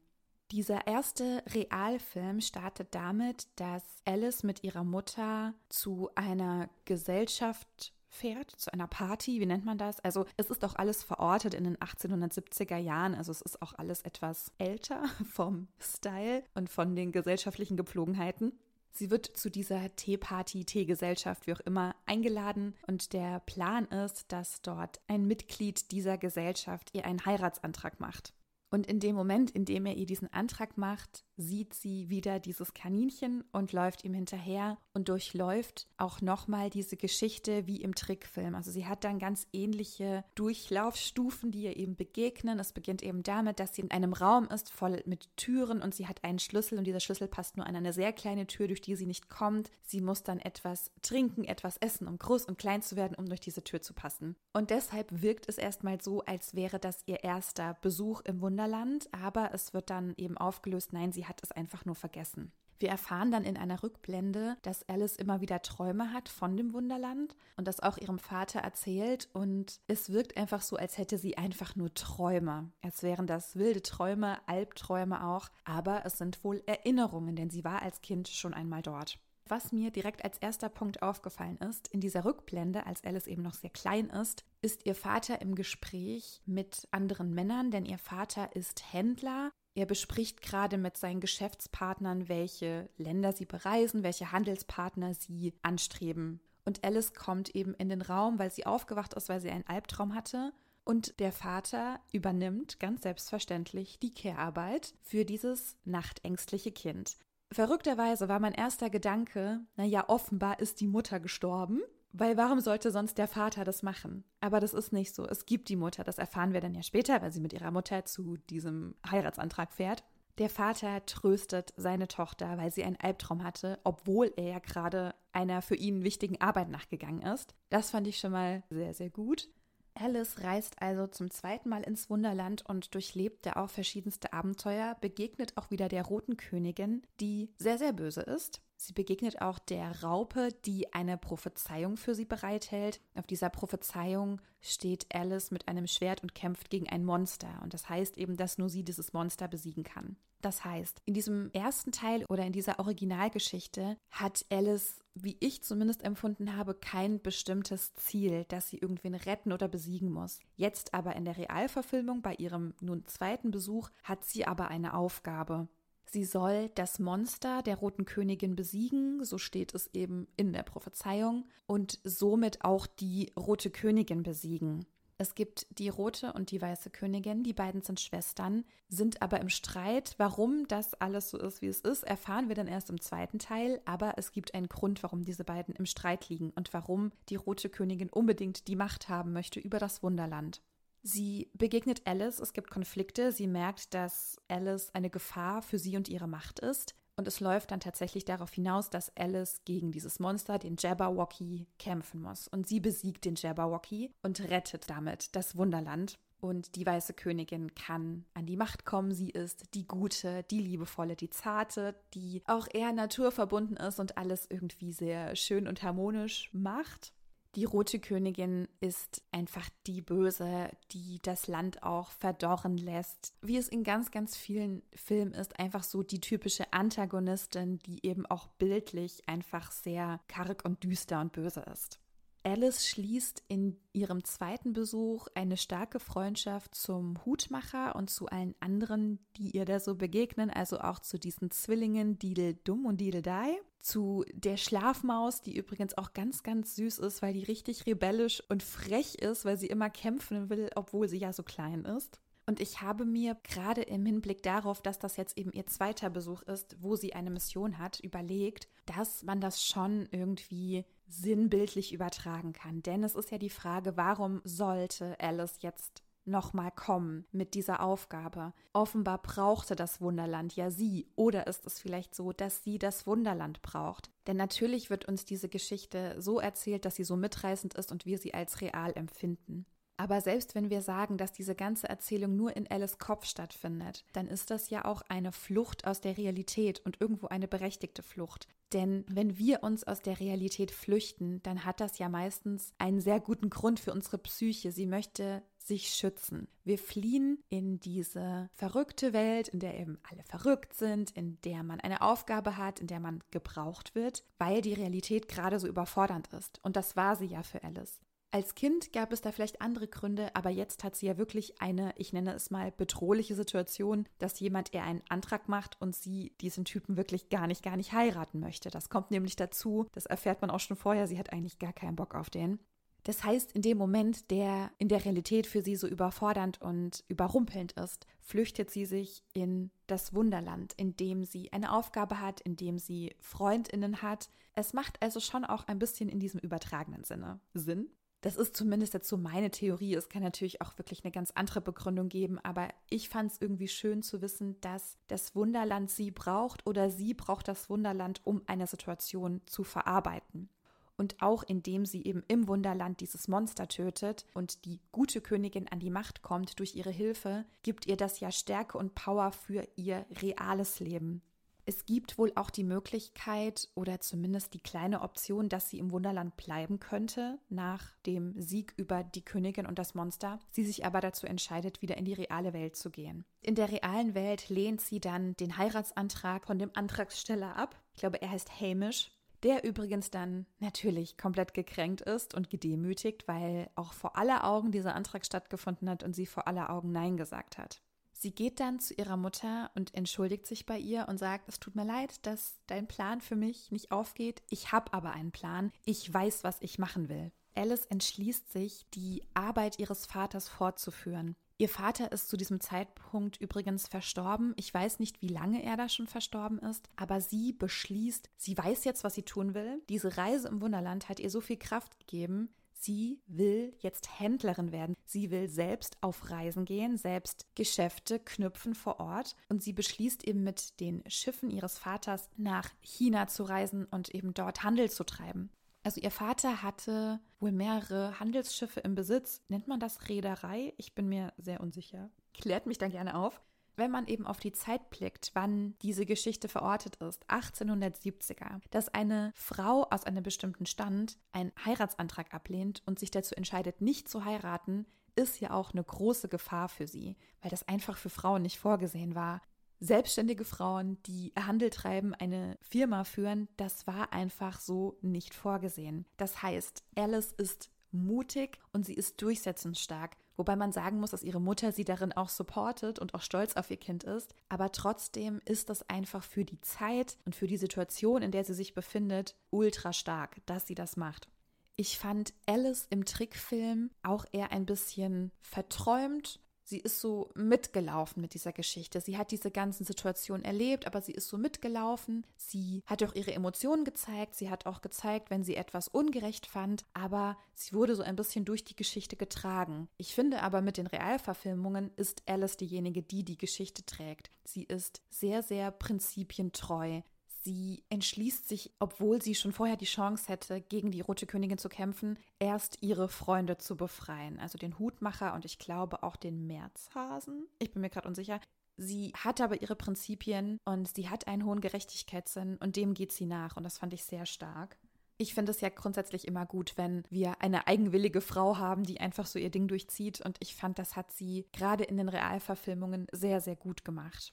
Dieser 0.51 0.87
erste 0.87 1.43
Realfilm 1.49 2.41
startet 2.41 2.95
damit, 2.95 3.49
dass 3.57 3.83
Alice 4.05 4.43
mit 4.43 4.63
ihrer 4.63 4.85
Mutter 4.85 5.55
zu 5.69 6.11
einer 6.15 6.69
Gesellschaft 6.85 7.94
fährt, 8.15 8.51
zu 8.51 8.73
einer 8.73 8.87
Party, 8.87 9.41
wie 9.41 9.47
nennt 9.47 9.65
man 9.65 9.79
das? 9.79 10.01
Also 10.01 10.25
es 10.37 10.51
ist 10.51 10.65
auch 10.65 10.75
alles 10.77 11.03
verortet 11.03 11.55
in 11.55 11.65
den 11.65 11.77
1870er 11.77 12.79
Jahren, 12.79 13.15
also 13.15 13.33
es 13.33 13.43
ist 13.43 13.61
auch 13.61 13.75
alles 13.77 14.03
etwas 14.03 14.53
älter 14.59 15.05
vom 15.31 15.69
Style 15.79 16.45
und 16.55 16.71
von 16.71 16.95
den 16.95 17.13
gesellschaftlichen 17.13 17.77
Gepflogenheiten. 17.77 18.59
Sie 18.93 19.11
wird 19.11 19.27
zu 19.27 19.51
dieser 19.51 19.95
Teeparty, 19.97 20.65
Teegesellschaft, 20.65 21.49
wie 21.49 21.55
auch 21.55 21.61
immer, 21.61 21.97
eingeladen 22.07 22.75
und 22.87 23.13
der 23.13 23.41
Plan 23.41 23.87
ist, 23.87 24.31
dass 24.31 24.63
dort 24.63 25.01
ein 25.09 25.27
Mitglied 25.27 25.91
dieser 25.91 26.17
Gesellschaft 26.17 26.91
ihr 26.93 27.05
einen 27.05 27.27
Heiratsantrag 27.27 27.99
macht. 27.99 28.33
Und 28.71 28.87
in 28.87 29.01
dem 29.01 29.15
Moment, 29.15 29.51
in 29.51 29.65
dem 29.65 29.87
er 29.87 29.95
ihr 29.95 30.07
diesen 30.07 30.33
Antrag 30.33 30.79
macht, 30.79 31.25
sieht 31.37 31.75
sie 31.75 32.09
wieder 32.09 32.39
dieses 32.39 32.75
Kaninchen 32.75 33.45
und 33.53 33.73
läuft 33.73 34.05
ihm 34.05 34.15
hinterher 34.15 34.79
und 34.93 35.09
durchläuft 35.09 35.89
auch 35.97 36.21
nochmal 36.21 36.71
diese 36.71 36.97
Geschichte 36.97 37.67
wie 37.67 37.83
im 37.83 37.95
Trickfilm. 37.95 38.55
Also 38.55 38.71
sie 38.71 38.87
hat 38.87 39.05
dann 39.05 39.19
ganz 39.19 39.47
ähnliche 39.53 40.25
Durchlaufstufen, 40.35 41.51
die 41.51 41.65
ihr 41.65 41.77
eben 41.77 41.97
begegnen. 41.97 42.59
Es 42.59 42.73
beginnt 42.73 43.03
eben 43.03 43.23
damit, 43.23 43.61
dass 43.61 43.75
sie 43.75 43.83
in 43.83 43.91
einem 43.91 44.13
Raum 44.13 44.47
ist, 44.49 44.73
voll 44.73 45.03
mit 45.07 45.37
Türen 45.37 45.83
und 45.83 45.95
sie 45.95 46.07
hat 46.07 46.23
einen 46.23 46.39
Schlüssel 46.39 46.79
und 46.79 46.87
dieser 46.87 47.01
Schlüssel 47.01 47.29
passt 47.29 47.57
nur 47.57 47.67
an 47.67 47.77
eine 47.77 47.93
sehr 47.93 48.13
kleine 48.13 48.47
Tür, 48.47 48.69
durch 48.69 48.81
die 48.81 48.97
sie 48.97 49.07
nicht 49.07 49.29
kommt. 49.29 49.71
Sie 49.83 50.01
muss 50.01 50.23
dann 50.23 50.39
etwas 50.39 50.91
trinken, 51.03 51.45
etwas 51.45 51.77
essen, 51.79 52.07
um 52.07 52.19
groß 52.19 52.47
und 52.47 52.59
klein 52.59 52.83
zu 52.83 52.97
werden, 52.97 53.15
um 53.17 53.27
durch 53.27 53.41
diese 53.41 53.65
Tür 53.65 53.83
zu 53.83 53.95
passen. 53.95 54.37
Und 54.53 54.71
deshalb 54.71 55.23
wirkt 55.23 55.49
es 55.49 55.59
erstmal 55.59 56.01
so, 56.01 56.21
als 56.23 56.55
wäre 56.55 56.79
das 56.79 57.03
ihr 57.07 57.25
erster 57.25 57.75
Besuch 57.81 58.21
im 58.23 58.41
Wunderland, 58.41 59.09
aber 59.13 59.53
es 59.53 59.75
wird 59.75 59.91
dann 59.91 60.15
eben 60.17 60.39
aufgelöst, 60.39 60.93
nein, 60.93 61.13
sie 61.13 61.24
hat 61.29 61.41
es 61.43 61.53
einfach 61.53 61.85
nur 61.85 61.95
vergessen. 61.95 62.53
Wir 62.81 62.89
erfahren 62.91 63.31
dann 63.31 63.45
in 63.45 63.57
einer 63.57 63.83
Rückblende, 63.83 64.57
dass 64.63 64.89
Alice 64.89 65.17
immer 65.17 65.41
wieder 65.41 65.63
Träume 65.63 66.13
hat 66.13 66.29
von 66.29 66.57
dem 66.57 66.73
Wunderland 66.73 67.37
und 67.57 67.69
das 67.69 67.81
auch 67.81 67.97
ihrem 67.99 68.19
Vater 68.19 68.61
erzählt. 68.61 69.29
Und 69.33 69.81
es 69.87 70.13
wirkt 70.13 70.37
einfach 70.37 70.61
so, 70.61 70.77
als 70.77 70.99
hätte 70.99 71.17
sie 71.17 71.39
einfach 71.39 71.77
nur 71.77 71.95
Träume. 71.95 72.73
Als 72.83 73.03
wären 73.03 73.27
das 73.27 73.57
wilde 73.57 73.83
Träume, 73.83 74.37
Albträume 74.49 75.25
auch. 75.27 75.49
Aber 75.65 76.05
es 76.05 76.19
sind 76.19 76.43
wohl 76.43 76.63
Erinnerungen, 76.67 77.37
denn 77.37 77.51
sie 77.51 77.65
war 77.65 77.83
als 77.83 78.01
Kind 78.01 78.29
schon 78.29 78.55
einmal 78.55 78.83
dort. 78.83 79.19
Was 79.47 79.73
mir 79.73 79.91
direkt 79.91 80.25
als 80.25 80.39
erster 80.39 80.71
Punkt 80.71 81.03
aufgefallen 81.03 81.59
ist, 81.59 81.89
in 81.89 82.01
dieser 82.01 82.25
Rückblende, 82.25 82.87
als 82.87 83.05
Alice 83.05 83.27
eben 83.27 83.43
noch 83.43 83.53
sehr 83.53 83.71
klein 83.71 84.09
ist, 84.09 84.45
ist 84.63 84.87
ihr 84.87 84.95
Vater 84.95 85.43
im 85.43 85.55
Gespräch 85.55 86.41
mit 86.47 86.89
anderen 86.93 87.35
Männern, 87.35 87.71
denn 87.71 87.85
ihr 87.85 87.99
Vater 87.99 88.57
ist 88.57 88.93
Händler 88.93 89.51
er 89.75 89.87
bespricht 89.87 90.41
gerade 90.41 90.79
mit 90.79 90.97
seinen 90.97 91.21
Geschäftspartnern, 91.21 92.29
welche 92.29 92.89
Länder 92.97 93.33
sie 93.33 93.45
bereisen, 93.45 94.03
welche 94.03 94.31
Handelspartner 94.31 95.15
sie 95.15 95.55
anstreben. 95.63 96.41
Und 96.65 96.85
Alice 96.85 97.13
kommt 97.13 97.55
eben 97.55 97.75
in 97.75 97.89
den 97.89 98.03
Raum, 98.03 98.39
weil 98.39 98.51
sie 98.51 98.67
aufgewacht 98.67 99.15
ist, 99.15 99.29
weil 99.29 99.41
sie 99.41 99.51
einen 99.51 99.67
Albtraum 99.67 100.15
hatte. 100.15 100.53
Und 100.85 101.19
der 101.19 101.33
Vater 101.33 102.01
übernimmt 102.13 102.79
ganz 102.79 103.03
selbstverständlich 103.03 103.99
die 103.99 104.13
Care-Arbeit 104.13 104.95
für 105.03 105.25
dieses 105.25 105.77
nachtängstliche 105.85 106.73
Kind. 106.73 107.17
Verrückterweise 107.51 108.29
war 108.29 108.41
mein 108.41 108.53
erster 108.53 108.91
Gedanke, 108.91 109.61
naja, 109.77 110.09
offenbar 110.09 110.61
ist 110.61 110.81
die 110.81 110.87
Mutter 110.87 111.21
gestorben. 111.21 111.81
Weil 112.17 112.37
warum 112.37 112.61
sollte 112.61 112.93
sonst 112.93 113.19
der 113.19 113.27
Vater 113.27 113.65
das 113.65 113.83
machen? 113.83 114.23
Aber 114.41 114.61
das 114.61 114.73
ist 114.73 114.93
nicht 114.93 115.13
so. 115.13 115.27
Es 115.27 115.47
gibt 115.47 115.69
die 115.69 115.75
Mutter, 115.75 116.05
das 116.05 116.19
erfahren 116.19 116.53
wir 116.53 116.61
dann 116.61 116.75
ja 116.75 116.85
später, 116.85 117.21
weil 117.21 117.33
sie 117.33 117.41
mit 117.41 117.53
ihrer 117.53 117.73
Mutter 117.73 118.05
zu 118.05 118.37
diesem 118.51 118.95
Heiratsantrag 119.11 119.73
fährt. 119.73 120.05
Der 120.39 120.49
Vater 120.49 121.05
tröstet 121.07 121.75
seine 121.77 122.07
Tochter, 122.07 122.57
weil 122.57 122.71
sie 122.71 122.85
einen 122.85 123.01
Albtraum 123.01 123.43
hatte, 123.43 123.81
obwohl 123.83 124.33
er 124.37 124.45
ja 124.45 124.59
gerade 124.61 125.17
einer 125.33 125.61
für 125.61 125.75
ihn 125.75 126.05
wichtigen 126.05 126.41
Arbeit 126.41 126.69
nachgegangen 126.69 127.23
ist. 127.23 127.57
Das 127.69 127.91
fand 127.91 128.07
ich 128.07 128.19
schon 128.19 128.31
mal 128.31 128.63
sehr, 128.71 128.95
sehr 128.95 129.11
gut. 129.11 129.49
Alice 129.95 130.43
reist 130.43 130.81
also 130.81 131.09
zum 131.09 131.33
zweiten 131.33 131.69
Mal 131.69 131.83
ins 131.83 132.11
Wunderland 132.11 132.65
und 132.69 132.95
durchlebt 132.95 133.47
da 133.47 133.55
auch 133.55 133.71
verschiedenste 133.71 134.33
Abenteuer, 134.33 134.97
begegnet 135.01 135.57
auch 135.57 135.73
wieder 135.73 135.89
der 135.89 136.05
Roten 136.05 136.37
Königin, 136.37 137.03
die 137.21 137.51
sehr, 137.59 137.79
sehr 137.79 137.93
böse 137.93 138.23
ist. 138.23 138.61
Sie 138.87 138.93
begegnet 138.93 139.41
auch 139.41 139.59
der 139.59 140.03
Raupe, 140.03 140.51
die 140.67 140.93
eine 140.93 141.17
Prophezeiung 141.17 141.97
für 141.97 142.15
sie 142.15 142.27
bereithält. 142.27 143.01
Auf 143.15 143.27
dieser 143.27 143.49
Prophezeiung 143.49 144.43
steht 144.61 145.07
Alice 145.15 145.51
mit 145.51 145.69
einem 145.69 145.87
Schwert 145.87 146.23
und 146.23 146.35
kämpft 146.35 146.69
gegen 146.69 146.89
ein 146.91 147.03
Monster. 147.03 147.49
Und 147.63 147.73
das 147.73 147.89
heißt 147.89 148.19
eben, 148.19 148.37
dass 148.37 148.59
nur 148.59 148.69
sie 148.69 148.85
dieses 148.85 149.15
Monster 149.15 149.49
besiegen 149.49 149.85
kann. 149.85 150.17
Das 150.43 150.67
heißt, 150.67 151.01
in 151.07 151.15
diesem 151.15 151.51
ersten 151.53 151.93
Teil 151.93 152.27
oder 152.29 152.45
in 152.45 152.53
dieser 152.53 152.79
Originalgeschichte 152.79 153.97
hat 154.11 154.45
Alice, 154.51 155.01
wie 155.15 155.39
ich 155.41 155.63
zumindest 155.63 156.03
empfunden 156.03 156.55
habe, 156.55 156.75
kein 156.75 157.23
bestimmtes 157.23 157.95
Ziel, 157.95 158.45
das 158.49 158.69
sie 158.69 158.77
irgendwen 158.77 159.15
retten 159.15 159.53
oder 159.53 159.69
besiegen 159.69 160.13
muss. 160.13 160.41
Jetzt 160.57 160.93
aber 160.93 161.17
in 161.17 161.25
der 161.25 161.39
Realverfilmung 161.39 162.21
bei 162.21 162.35
ihrem 162.35 162.75
nun 162.83 163.07
zweiten 163.07 163.51
Besuch 163.51 163.89
hat 164.03 164.27
sie 164.27 164.47
aber 164.47 164.69
eine 164.69 164.93
Aufgabe. 164.93 165.69
Sie 166.07 166.25
soll 166.25 166.71
das 166.75 166.99
Monster 166.99 167.63
der 167.63 167.77
roten 167.77 168.05
Königin 168.05 168.57
besiegen, 168.57 169.25
so 169.25 169.39
steht 169.39 169.75
es 169.75 169.91
eben 169.93 170.29
in 170.37 170.53
der 170.53 170.63
Prophezeiung, 170.63 171.45
und 171.67 171.99
somit 172.05 172.65
auch 172.65 172.87
die 172.87 173.33
rote 173.37 173.71
Königin 173.71 174.23
besiegen. 174.23 174.87
Es 175.17 175.37
gibt 175.37 175.67
die 175.79 175.89
rote 175.89 176.33
und 176.33 176.51
die 176.51 176.61
weiße 176.61 176.91
Königin, 176.91 177.45
die 177.45 177.53
beiden 177.53 177.83
sind 177.83 178.01
Schwestern, 178.01 178.65
sind 178.89 179.23
aber 179.23 179.41
im 179.41 179.49
Streit. 179.49 180.15
Warum 180.19 180.67
das 180.67 180.95
alles 180.95 181.31
so 181.31 181.39
ist, 181.39 181.63
wie 181.63 181.69
es 181.69 181.81
ist, 181.81 182.03
erfahren 182.03 182.49
wir 182.49 182.57
dann 182.57 182.67
erst 182.67 182.91
im 182.91 183.01
zweiten 183.01 183.39
Teil, 183.39 183.81
aber 183.85 184.15
es 184.17 184.33
gibt 184.33 184.55
einen 184.55 184.69
Grund, 184.69 185.03
warum 185.05 185.25
diese 185.25 185.45
beiden 185.45 185.75
im 185.77 185.87
Streit 185.87 186.29
liegen 186.29 186.51
und 186.51 186.75
warum 186.75 187.13
die 187.29 187.37
rote 187.37 187.69
Königin 187.69 188.09
unbedingt 188.09 188.67
die 188.67 188.77
Macht 188.77 189.09
haben 189.09 189.33
möchte 189.33 189.61
über 189.61 189.79
das 189.79 190.03
Wunderland. 190.03 190.63
Sie 191.07 191.51
begegnet 191.53 192.01
Alice, 192.07 192.41
es 192.41 192.55
gibt 192.55 192.71
Konflikte, 192.71 193.31
sie 193.31 193.47
merkt, 193.47 193.93
dass 193.93 194.41
Alice 194.49 194.89
eine 194.95 195.11
Gefahr 195.11 195.61
für 195.61 195.79
sie 195.79 195.99
und 195.99 196.09
ihre 196.09 196.27
Macht 196.27 196.61
ist. 196.61 196.95
Und 197.17 197.29
es 197.29 197.41
läuft 197.41 197.73
dann 197.73 197.81
tatsächlich 197.81 198.25
darauf 198.25 198.51
hinaus, 198.51 198.89
dass 198.89 199.15
Alice 199.15 199.61
gegen 199.67 199.93
dieses 199.93 200.19
Monster, 200.19 200.59
den 200.59 200.77
Jabberwocky, 200.79 201.67
kämpfen 201.79 202.23
muss. 202.23 202.49
Und 202.49 202.67
sie 202.67 202.81
besiegt 202.81 203.27
den 203.27 203.35
Jabberwocky 203.35 204.15
und 204.23 204.41
rettet 204.49 204.89
damit 204.89 205.37
das 205.37 205.59
Wunderland. 205.59 206.19
Und 206.41 206.75
die 206.75 206.87
weiße 206.87 207.13
Königin 207.13 207.75
kann 207.75 208.25
an 208.33 208.47
die 208.47 208.57
Macht 208.57 208.87
kommen. 208.87 209.13
Sie 209.13 209.29
ist 209.29 209.75
die 209.75 209.87
gute, 209.87 210.43
die 210.45 210.61
liebevolle, 210.61 211.17
die 211.17 211.31
zarte, 211.31 211.95
die 212.15 212.43
auch 212.47 212.67
eher 212.73 212.93
naturverbunden 212.93 213.77
ist 213.77 214.01
und 214.01 214.17
alles 214.17 214.47
irgendwie 214.49 214.93
sehr 214.93 215.37
schön 215.37 215.69
und 215.69 215.83
harmonisch 215.83 216.49
macht. 216.55 217.13
Die 217.57 217.65
Rote 217.65 218.01
Königin 218.01 218.67
ist 218.81 219.23
einfach 219.31 219.69
die 219.87 220.01
Böse, 220.01 220.71
die 220.91 221.21
das 221.23 221.47
Land 221.47 221.85
auch 221.85 222.11
verdorren 222.11 222.77
lässt. 222.77 223.33
Wie 223.43 223.57
es 223.57 223.69
in 223.69 223.85
ganz, 223.85 224.11
ganz 224.11 224.37
vielen 224.37 224.83
Filmen 224.93 225.35
ist, 225.35 225.61
einfach 225.61 225.85
so 225.85 226.03
die 226.03 226.21
typische 226.21 226.73
Antagonistin, 226.73 227.79
die 227.79 228.05
eben 228.05 228.27
auch 228.27 228.49
bildlich 228.49 229.29
einfach 229.29 229.71
sehr 229.71 230.19
karg 230.27 230.65
und 230.65 230.83
düster 230.83 231.21
und 231.21 231.33
böse 231.33 231.61
ist. 231.61 232.01
Alice 232.47 232.87
schließt 232.87 233.43
in 233.49 233.81
ihrem 233.95 234.23
zweiten 234.23 234.75
Besuch 234.75 235.29
eine 235.35 235.57
starke 235.57 235.99
Freundschaft 235.99 236.75
zum 236.75 237.25
Hutmacher 237.25 237.97
und 237.97 238.11
zu 238.11 238.27
allen 238.27 238.55
anderen, 238.61 239.19
die 239.39 239.57
ihr 239.57 239.65
da 239.65 239.81
so 239.81 239.95
begegnen, 239.95 240.51
also 240.51 240.79
auch 240.79 240.99
zu 240.99 241.19
diesen 241.19 241.51
Zwillingen 241.51 242.19
Didel 242.19 242.55
Dumm 242.65 242.85
und 242.85 243.01
Didel 243.01 243.23
Dai, 243.23 243.59
zu 243.81 244.25
der 244.35 244.59
Schlafmaus, 244.59 245.41
die 245.41 245.57
übrigens 245.57 245.97
auch 245.97 246.13
ganz, 246.13 246.43
ganz 246.43 246.77
süß 246.77 246.99
ist, 246.99 247.23
weil 247.23 247.33
die 247.33 247.45
richtig 247.45 247.87
rebellisch 247.87 248.43
und 248.51 248.63
frech 248.63 249.15
ist, 249.17 249.47
weil 249.47 249.57
sie 249.57 249.69
immer 249.69 249.89
kämpfen 249.89 250.51
will, 250.51 250.71
obwohl 250.75 251.09
sie 251.09 251.19
ja 251.19 251.33
so 251.33 251.43
klein 251.43 251.87
ist. 251.87 252.21
Und 252.47 252.61
ich 252.61 252.83
habe 252.83 253.05
mir 253.05 253.37
gerade 253.43 253.83
im 253.83 254.05
Hinblick 254.05 254.43
darauf, 254.43 254.83
dass 254.83 254.99
das 254.99 255.17
jetzt 255.17 255.39
eben 255.39 255.53
ihr 255.53 255.67
zweiter 255.67 256.11
Besuch 256.11 256.43
ist, 256.43 256.77
wo 256.81 256.95
sie 256.95 257.15
eine 257.15 257.31
Mission 257.31 257.79
hat, 257.79 258.01
überlegt, 258.01 258.69
dass 258.87 259.23
man 259.23 259.41
das 259.41 259.65
schon 259.65 260.09
irgendwie 260.11 260.85
sinnbildlich 261.07 261.93
übertragen 261.93 262.53
kann. 262.53 262.83
Denn 262.83 263.03
es 263.03 263.15
ist 263.15 263.31
ja 263.31 263.39
die 263.39 263.51
Frage, 263.51 263.97
warum 263.97 264.43
sollte 264.45 265.19
Alice 265.21 265.59
jetzt 265.61 266.03
nochmal 266.27 266.71
kommen 266.71 267.27
mit 267.33 267.55
dieser 267.55 267.83
Aufgabe? 267.83 268.53
Offenbar 268.73 269.23
brauchte 269.23 269.77
das 269.77 270.01
Wunderland 270.01 270.55
ja 270.57 270.71
sie. 270.71 271.09
Oder 271.17 271.47
ist 271.47 271.67
es 271.67 271.81
vielleicht 271.81 272.15
so, 272.15 272.33
dass 272.33 272.63
sie 272.63 272.79
das 272.79 273.07
Wunderland 273.07 273.63
braucht? 273.63 274.11
Denn 274.27 274.37
natürlich 274.37 274.91
wird 274.91 275.07
uns 275.07 275.25
diese 275.25 275.49
Geschichte 275.49 276.21
so 276.21 276.41
erzählt, 276.41 276.85
dass 276.85 276.97
sie 276.97 277.05
so 277.05 277.17
mitreißend 277.17 277.75
ist 277.75 277.93
und 277.93 278.05
wir 278.05 278.19
sie 278.19 278.35
als 278.35 278.61
real 278.61 278.93
empfinden. 278.95 279.67
Aber 279.97 280.21
selbst 280.21 280.55
wenn 280.55 280.71
wir 280.71 280.83
sagen, 280.83 281.19
dass 281.19 281.33
diese 281.33 281.55
ganze 281.55 281.89
Erzählung 281.89 282.35
nur 282.35 282.57
in 282.57 282.69
Alice 282.69 282.99
Kopf 282.99 283.27
stattfindet, 283.27 284.05
dann 284.13 284.27
ist 284.27 284.51
das 284.51 284.71
ja 284.71 284.85
auch 284.85 285.03
eine 285.09 285.31
Flucht 285.31 285.87
aus 285.87 286.01
der 286.01 286.17
Realität 286.17 286.81
und 286.85 287.01
irgendwo 287.01 287.29
eine 287.29 287.47
berechtigte 287.47 288.03
Flucht. 288.03 288.49
Denn 288.73 289.05
wenn 289.09 289.39
wir 289.39 289.63
uns 289.63 289.85
aus 289.85 290.01
der 290.01 290.19
Realität 290.19 290.73
flüchten, 290.73 291.41
dann 291.45 291.65
hat 291.65 291.81
das 291.81 291.99
ja 291.99 292.09
meistens 292.09 292.73
einen 292.79 293.01
sehr 293.01 293.21
guten 293.21 293.49
Grund 293.49 293.79
für 293.79 293.93
unsere 293.93 294.19
Psyche. 294.19 294.73
Sie 294.73 294.87
möchte 294.87 295.45
sich 295.59 295.95
schützen. 295.95 296.49
Wir 296.65 296.79
fliehen 296.79 297.39
in 297.49 297.79
diese 297.79 298.51
verrückte 298.53 299.13
Welt, 299.13 299.47
in 299.47 299.61
der 299.61 299.79
eben 299.79 299.99
alle 300.11 300.25
verrückt 300.25 300.75
sind, 300.75 301.13
in 301.13 301.41
der 301.43 301.63
man 301.63 301.81
eine 301.81 302.03
Aufgabe 302.03 302.57
hat, 302.57 302.81
in 302.81 302.89
der 302.89 302.99
man 303.01 303.23
gebraucht 303.31 303.95
wird, 303.95 304.25
weil 304.39 304.61
die 304.61 304.75
Realität 304.75 305.29
gerade 305.29 305.61
so 305.61 305.69
überfordernd 305.69 306.27
ist. 306.33 306.59
Und 306.65 306.75
das 306.75 306.97
war 306.97 307.15
sie 307.15 307.27
ja 307.27 307.45
für 307.45 307.63
Alice. 307.63 308.01
Als 308.35 308.57
Kind 308.57 308.93
gab 308.93 309.13
es 309.13 309.21
da 309.21 309.31
vielleicht 309.31 309.61
andere 309.61 309.87
Gründe, 309.87 310.35
aber 310.35 310.51
jetzt 310.51 310.83
hat 310.83 310.97
sie 310.97 311.07
ja 311.07 311.19
wirklich 311.19 311.63
eine, 311.63 311.95
ich 311.97 312.13
nenne 312.13 312.35
es 312.35 312.51
mal, 312.51 312.73
bedrohliche 312.73 313.37
Situation, 313.37 314.09
dass 314.19 314.41
jemand 314.41 314.75
ihr 314.75 314.83
einen 314.83 315.03
Antrag 315.09 315.49
macht 315.49 315.81
und 315.81 315.95
sie 315.95 316.33
diesen 316.41 316.65
Typen 316.65 316.97
wirklich 316.97 317.29
gar 317.29 317.47
nicht, 317.47 317.63
gar 317.63 317.77
nicht 317.77 317.93
heiraten 317.93 318.41
möchte. 318.41 318.71
Das 318.71 318.89
kommt 318.89 319.13
nämlich 319.13 319.37
dazu, 319.37 319.87
das 319.93 320.07
erfährt 320.07 320.41
man 320.41 320.51
auch 320.51 320.59
schon 320.59 320.77
vorher, 320.77 321.07
sie 321.07 321.17
hat 321.17 321.33
eigentlich 321.33 321.61
gar 321.61 321.73
keinen 321.73 321.95
Bock 321.95 322.17
auf 322.17 322.29
den. 322.29 322.59
Das 323.05 323.23
heißt, 323.23 323.53
in 323.53 323.63
dem 323.63 323.79
Moment, 323.79 324.33
der 324.33 324.73
in 324.79 324.89
der 324.89 325.05
Realität 325.05 325.47
für 325.47 325.63
sie 325.63 325.77
so 325.77 325.87
überfordernd 325.87 326.61
und 326.61 327.05
überrumpelnd 327.07 327.75
ist, 327.75 328.05
flüchtet 328.19 328.69
sie 328.69 328.85
sich 328.85 329.23
in 329.33 329.71
das 329.87 330.13
Wunderland, 330.13 330.73
in 330.77 330.97
dem 330.97 331.23
sie 331.23 331.53
eine 331.53 331.71
Aufgabe 331.71 332.19
hat, 332.19 332.41
in 332.41 332.57
dem 332.57 332.81
sie 332.81 333.15
Freundinnen 333.21 334.03
hat. 334.03 334.29
Es 334.55 334.73
macht 334.73 335.01
also 335.05 335.21
schon 335.21 335.45
auch 335.45 335.69
ein 335.69 335.79
bisschen 335.79 336.09
in 336.09 336.19
diesem 336.19 336.41
übertragenen 336.41 337.05
Sinne 337.05 337.39
Sinn. 337.53 337.91
Das 338.25 338.37
ist 338.37 338.57
zumindest 338.57 338.95
jetzt 338.95 339.11
so 339.11 339.19
meine 339.19 339.51
Theorie. 339.51 339.95
Es 339.95 340.09
kann 340.09 340.23
natürlich 340.23 340.63
auch 340.63 340.79
wirklich 340.79 341.05
eine 341.05 341.13
ganz 341.13 341.31
andere 341.33 341.61
Begründung 341.61 342.09
geben, 342.09 342.39
aber 342.39 342.71
ich 342.89 343.11
fand 343.11 343.31
es 343.31 343.39
irgendwie 343.39 343.69
schön 343.69 344.03
zu 344.03 344.23
wissen, 344.23 344.59
dass 344.63 344.97
das 345.09 345.37
Wunderland 345.37 345.91
sie 345.91 346.11
braucht 346.11 346.67
oder 346.67 346.89
sie 346.89 347.13
braucht 347.13 347.49
das 347.49 347.69
Wunderland, 347.69 348.23
um 348.25 348.41
eine 348.47 348.67
Situation 348.67 349.43
zu 349.45 349.63
verarbeiten. 349.63 350.49
Und 350.97 351.21
auch 351.21 351.43
indem 351.43 351.85
sie 351.85 352.03
eben 352.03 352.23
im 352.27 352.49
Wunderland 352.49 353.01
dieses 353.01 353.29
Monster 353.29 353.69
tötet 353.69 354.25
und 354.33 354.65
die 354.65 354.81
gute 354.91 355.21
Königin 355.21 355.69
an 355.69 355.81
die 355.81 355.91
Macht 355.91 356.23
kommt 356.23 356.59
durch 356.61 356.77
ihre 356.77 356.91
Hilfe, 356.91 357.45
gibt 357.63 357.85
ihr 357.85 357.99
das 357.99 358.21
ja 358.21 358.33
Stärke 358.33 358.79
und 358.79 358.95
Power 358.95 359.33
für 359.33 359.69
ihr 359.77 360.07
reales 360.23 360.81
Leben. 360.81 361.21
Es 361.67 361.87
gibt 361.87 362.19
wohl 362.19 362.33
auch 362.35 362.51
die 362.51 362.65
Möglichkeit 362.65 363.69
oder 363.75 364.01
zumindest 364.01 364.53
die 364.53 364.63
kleine 364.63 365.01
Option, 365.01 365.49
dass 365.49 365.71
sie 365.71 365.79
im 365.79 365.93
Wunderland 365.93 366.37
bleiben 366.37 366.79
könnte 366.79 367.39
nach 367.49 367.93
dem 368.05 368.39
Sieg 368.41 368.75
über 368.77 369.03
die 369.03 369.25
Königin 369.25 369.67
und 369.67 369.79
das 369.79 369.95
Monster, 369.95 370.41
sie 370.51 370.65
sich 370.65 370.85
aber 370.85 371.01
dazu 371.01 371.27
entscheidet, 371.27 371.81
wieder 371.81 371.97
in 371.97 372.05
die 372.05 372.13
reale 372.13 372.53
Welt 372.53 372.77
zu 372.77 372.91
gehen. 372.91 373.25
In 373.41 373.55
der 373.55 373.71
realen 373.71 374.15
Welt 374.15 374.51
lehnt 374.51 374.83
sie 374.83 375.01
dann 375.01 375.35
den 375.37 375.57
Heiratsantrag 375.57 376.47
von 376.47 376.59
dem 376.59 376.71
Antragsteller 376.75 377.57
ab. 377.57 377.81
Ich 377.95 378.01
glaube, 378.01 378.21
er 378.21 378.31
heißt 378.31 378.61
Hamish. 378.61 379.11
Der 379.43 379.63
übrigens 379.63 380.11
dann 380.11 380.47
natürlich 380.59 381.19
komplett 381.19 381.53
gekränkt 381.53 382.01
ist 382.01 382.33
und 382.33 382.49
gedemütigt, 382.49 383.29
weil 383.29 383.69
auch 383.75 383.93
vor 383.93 384.17
aller 384.17 384.45
Augen 384.45 384.73
dieser 384.73 384.95
Antrag 384.95 385.27
stattgefunden 385.27 385.91
hat 385.91 386.03
und 386.03 386.17
sie 386.17 386.25
vor 386.25 386.49
aller 386.49 386.71
Augen 386.71 386.93
Nein 386.93 387.19
gesagt 387.19 387.59
hat. 387.59 387.83
Sie 388.17 388.35
geht 388.35 388.61
dann 388.61 388.81
zu 388.81 388.95
ihrer 388.95 389.17
Mutter 389.17 389.71
und 389.75 389.93
entschuldigt 389.93 390.47
sich 390.47 390.65
bei 390.65 390.79
ihr 390.79 391.09
und 391.09 391.19
sagt, 391.19 391.49
es 391.49 391.61
tut 391.61 391.75
mir 391.75 391.85
leid, 391.85 392.25
dass 392.25 392.59
dein 392.67 392.87
Plan 392.87 393.21
für 393.21 393.37
mich 393.37 393.71
nicht 393.71 393.91
aufgeht. 393.91 394.43
Ich 394.49 394.73
habe 394.73 394.93
aber 394.95 395.11
einen 395.11 395.33
Plan. 395.33 395.73
Ich 395.85 396.13
weiß, 396.13 396.45
was 396.45 396.57
ich 396.61 396.79
machen 396.79 397.09
will. 397.09 397.33
Alice 397.55 397.87
entschließt 397.87 398.51
sich, 398.51 398.87
die 398.95 399.23
Arbeit 399.35 399.79
ihres 399.79 400.07
Vaters 400.07 400.49
fortzuführen. 400.49 401.37
Ihr 401.57 401.69
Vater 401.69 402.11
ist 402.11 402.29
zu 402.29 402.37
diesem 402.37 402.61
Zeitpunkt 402.61 403.41
übrigens 403.41 403.87
verstorben. 403.87 404.55
Ich 404.57 404.75
weiß 404.75 404.99
nicht, 404.99 405.23
wie 405.23 405.29
lange 405.29 405.63
er 405.63 405.77
da 405.77 405.89
schon 405.89 406.09
verstorben 406.09 406.59
ist, 406.59 406.89
aber 406.97 407.21
sie 407.21 407.53
beschließt, 407.53 408.29
sie 408.37 408.59
weiß 408.59 408.85
jetzt, 408.85 409.05
was 409.05 409.15
sie 409.15 409.23
tun 409.23 409.55
will. 409.55 409.81
Diese 409.89 410.17
Reise 410.17 410.49
im 410.49 410.61
Wunderland 410.61 411.09
hat 411.09 411.21
ihr 411.21 411.31
so 411.31 411.41
viel 411.41 411.57
Kraft 411.57 411.99
gegeben, 411.99 412.53
Sie 412.75 413.23
will 413.27 413.75
jetzt 413.79 414.21
Händlerin 414.21 414.73
werden. 414.73 414.97
Sie 415.05 415.31
will 415.31 415.49
selbst 415.49 415.97
auf 416.01 416.31
Reisen 416.31 416.65
gehen, 416.65 416.97
selbst 416.97 417.47
Geschäfte 417.55 418.19
knüpfen 418.19 418.75
vor 418.75 419.01
Ort. 419.01 419.37
Und 419.49 419.63
sie 419.63 419.73
beschließt 419.73 420.25
eben 420.25 420.45
mit 420.45 420.81
den 420.81 421.03
Schiffen 421.09 421.51
ihres 421.51 421.79
Vaters 421.79 422.29
nach 422.37 422.71
China 422.83 423.27
zu 423.27 423.45
reisen 423.45 423.87
und 423.87 424.15
eben 424.15 424.35
dort 424.35 424.63
Handel 424.63 424.91
zu 424.91 425.05
treiben. 425.05 425.51
Also 425.83 426.01
ihr 426.01 426.11
Vater 426.11 426.63
hatte 426.63 427.21
wohl 427.41 427.53
mehrere 427.53 428.19
Handelsschiffe 428.19 428.81
im 428.81 428.95
Besitz. 428.95 429.43
Nennt 429.49 429.69
man 429.69 429.81
das 429.81 430.09
Reederei? 430.09 430.73
Ich 430.79 430.95
bin 430.95 431.09
mir 431.09 431.33
sehr 431.37 431.61
unsicher. 431.61 432.11
Klärt 432.33 432.67
mich 432.67 432.79
da 432.79 432.89
gerne 432.89 433.17
auf 433.17 433.41
wenn 433.77 433.91
man 433.91 434.07
eben 434.07 434.27
auf 434.27 434.41
die 434.41 434.53
Zeit 434.53 434.91
blickt, 434.91 435.31
wann 435.35 435.77
diese 435.83 436.07
Geschichte 436.07 436.49
verortet 436.49 436.97
ist, 436.97 437.25
1870er, 437.29 438.61
dass 438.71 438.89
eine 438.89 439.33
Frau 439.35 439.85
aus 439.91 440.05
einem 440.05 440.23
bestimmten 440.23 440.67
Stand 440.67 441.19
einen 441.33 441.53
Heiratsantrag 441.65 442.33
ablehnt 442.33 442.83
und 442.87 442.99
sich 442.99 443.11
dazu 443.11 443.35
entscheidet, 443.35 443.81
nicht 443.81 444.09
zu 444.09 444.25
heiraten, 444.25 444.87
ist 445.17 445.41
ja 445.41 445.51
auch 445.51 445.73
eine 445.73 445.85
große 445.85 446.29
Gefahr 446.29 446.69
für 446.69 446.87
sie, 446.87 447.17
weil 447.41 447.51
das 447.51 447.69
einfach 447.69 447.97
für 447.97 448.11
Frauen 448.11 448.43
nicht 448.43 448.59
vorgesehen 448.59 449.15
war. 449.15 449.41
Selbstständige 449.81 450.45
Frauen, 450.45 451.03
die 451.03 451.33
Handel 451.39 451.71
treiben, 451.71 452.15
eine 452.15 452.57
Firma 452.63 453.05
führen, 453.05 453.49
das 453.57 453.87
war 453.87 454.13
einfach 454.13 454.61
so 454.61 454.99
nicht 455.03 455.35
vorgesehen. 455.35 456.07
Das 456.17 456.43
heißt, 456.43 456.85
Alice 456.97 457.33
ist 457.33 457.71
mutig 457.91 458.59
und 458.73 458.85
sie 458.85 458.95
ist 458.95 459.21
durchsetzungsstark. 459.23 460.17
Wobei 460.37 460.57
man 460.57 460.73
sagen 460.73 460.99
muss, 460.99 461.11
dass 461.11 461.23
ihre 461.23 461.41
Mutter 461.41 461.73
sie 461.73 461.85
darin 461.85 462.13
auch 462.13 462.29
supportet 462.29 462.99
und 462.99 463.15
auch 463.15 463.23
stolz 463.23 463.57
auf 463.57 463.71
ihr 463.71 463.77
Kind 463.77 464.05
ist. 464.05 464.35
Aber 464.49 464.73
trotzdem 464.73 465.41
ist 465.45 465.71
das 465.71 465.89
einfach 465.89 466.25
für 466.25 466.45
die 466.45 466.61
Zeit 466.61 467.19
und 467.25 467.37
für 467.37 467.47
die 467.47 467.57
Situation, 467.57 468.23
in 468.23 468.33
der 468.33 468.45
sie 468.45 468.55
sich 468.55 468.75
befindet, 468.75 469.37
ultra 469.51 469.93
stark, 469.93 470.45
dass 470.47 470.67
sie 470.67 470.75
das 470.75 470.97
macht. 470.97 471.29
Ich 471.77 471.99
fand 471.99 472.35
Alice 472.47 472.87
im 472.91 473.05
Trickfilm 473.05 473.91
auch 474.03 474.25
eher 474.33 474.53
ein 474.53 474.67
bisschen 474.67 475.33
verträumt 475.41 476.41
Sie 476.67 476.79
ist 476.79 477.01
so 477.01 477.31
mitgelaufen 477.35 478.23
mit 478.23 478.33
dieser 478.33 478.53
Geschichte. 478.53 479.01
Sie 479.01 479.19
hat 479.19 479.31
diese 479.31 479.51
ganzen 479.51 479.85
Situationen 479.85 480.45
erlebt, 480.45 480.87
aber 480.87 481.03
sie 481.03 481.13
ist 481.13 481.29
so 481.29 481.37
mitgelaufen. 481.37 482.27
Sie 482.37 482.83
hat 482.87 483.03
auch 483.03 483.15
ihre 483.15 483.35
Emotionen 483.35 483.85
gezeigt. 483.85 484.35
Sie 484.35 484.49
hat 484.49 484.65
auch 484.65 484.81
gezeigt, 484.81 485.31
wenn 485.31 485.45
sie 485.45 485.57
etwas 485.57 485.89
ungerecht 485.89 486.47
fand, 486.47 486.87
aber 486.95 487.37
sie 487.55 487.75
wurde 487.75 487.95
so 487.95 488.03
ein 488.03 488.17
bisschen 488.17 488.47
durch 488.47 488.65
die 488.65 488.77
Geschichte 488.77 489.17
getragen. 489.17 489.89
Ich 489.99 490.15
finde 490.15 490.43
aber 490.43 490.63
mit 490.63 490.79
den 490.79 490.87
Realverfilmungen 490.87 491.91
ist 491.97 492.23
Alice 492.27 492.57
diejenige, 492.57 493.03
die 493.03 493.25
die 493.25 493.39
Geschichte 493.39 493.85
trägt. 493.85 494.31
Sie 494.45 494.65
ist 494.65 495.03
sehr, 495.11 495.43
sehr 495.43 495.71
prinzipientreu. 495.71 497.03
Sie 497.45 497.85
entschließt 497.91 498.49
sich, 498.49 498.73
obwohl 498.79 499.21
sie 499.21 499.35
schon 499.35 499.53
vorher 499.53 499.77
die 499.77 499.85
Chance 499.85 500.29
hätte, 500.29 500.63
gegen 500.63 500.91
die 500.91 501.03
Rote 501.03 501.27
Königin 501.27 501.59
zu 501.59 501.69
kämpfen, 501.69 502.19
erst 502.39 502.79
ihre 502.81 503.07
Freunde 503.07 503.59
zu 503.59 503.77
befreien. 503.77 504.41
Also 504.41 504.57
den 504.57 504.79
Hutmacher 504.79 505.35
und 505.35 505.45
ich 505.45 505.59
glaube 505.59 506.03
auch 506.03 506.17
den 506.17 506.47
Märzhasen. 506.47 507.47
Ich 507.59 507.71
bin 507.71 507.83
mir 507.83 507.91
gerade 507.91 508.09
unsicher. 508.09 508.41
Sie 508.79 509.13
hat 509.13 509.43
aber 509.43 509.61
ihre 509.61 509.77
Prinzipien 509.77 510.59
und 510.65 510.89
sie 510.89 511.11
hat 511.11 511.27
einen 511.27 511.45
hohen 511.45 511.61
Gerechtigkeitssinn 511.61 512.57
und 512.57 512.77
dem 512.77 512.95
geht 512.95 513.13
sie 513.13 513.27
nach 513.27 513.59
und 513.59 513.63
das 513.63 513.77
fand 513.77 513.93
ich 513.93 514.05
sehr 514.05 514.25
stark. 514.25 514.79
Ich 515.19 515.35
finde 515.35 515.53
es 515.53 515.61
ja 515.61 515.69
grundsätzlich 515.69 516.27
immer 516.27 516.47
gut, 516.47 516.73
wenn 516.77 517.05
wir 517.11 517.43
eine 517.43 517.67
eigenwillige 517.67 518.23
Frau 518.23 518.57
haben, 518.57 518.85
die 518.85 519.01
einfach 519.01 519.27
so 519.27 519.39
ihr 519.39 519.51
Ding 519.51 519.69
durchzieht. 519.69 520.21
Und 520.23 520.39
ich 520.41 520.57
fand, 520.57 520.79
das 520.79 520.97
hat 520.97 521.13
sie 521.13 521.47
gerade 521.53 521.85
in 521.85 521.99
den 521.99 522.09
Realverfilmungen 522.09 523.07
sehr, 523.13 523.41
sehr 523.41 523.55
gut 523.55 523.85
gemacht. 523.85 524.33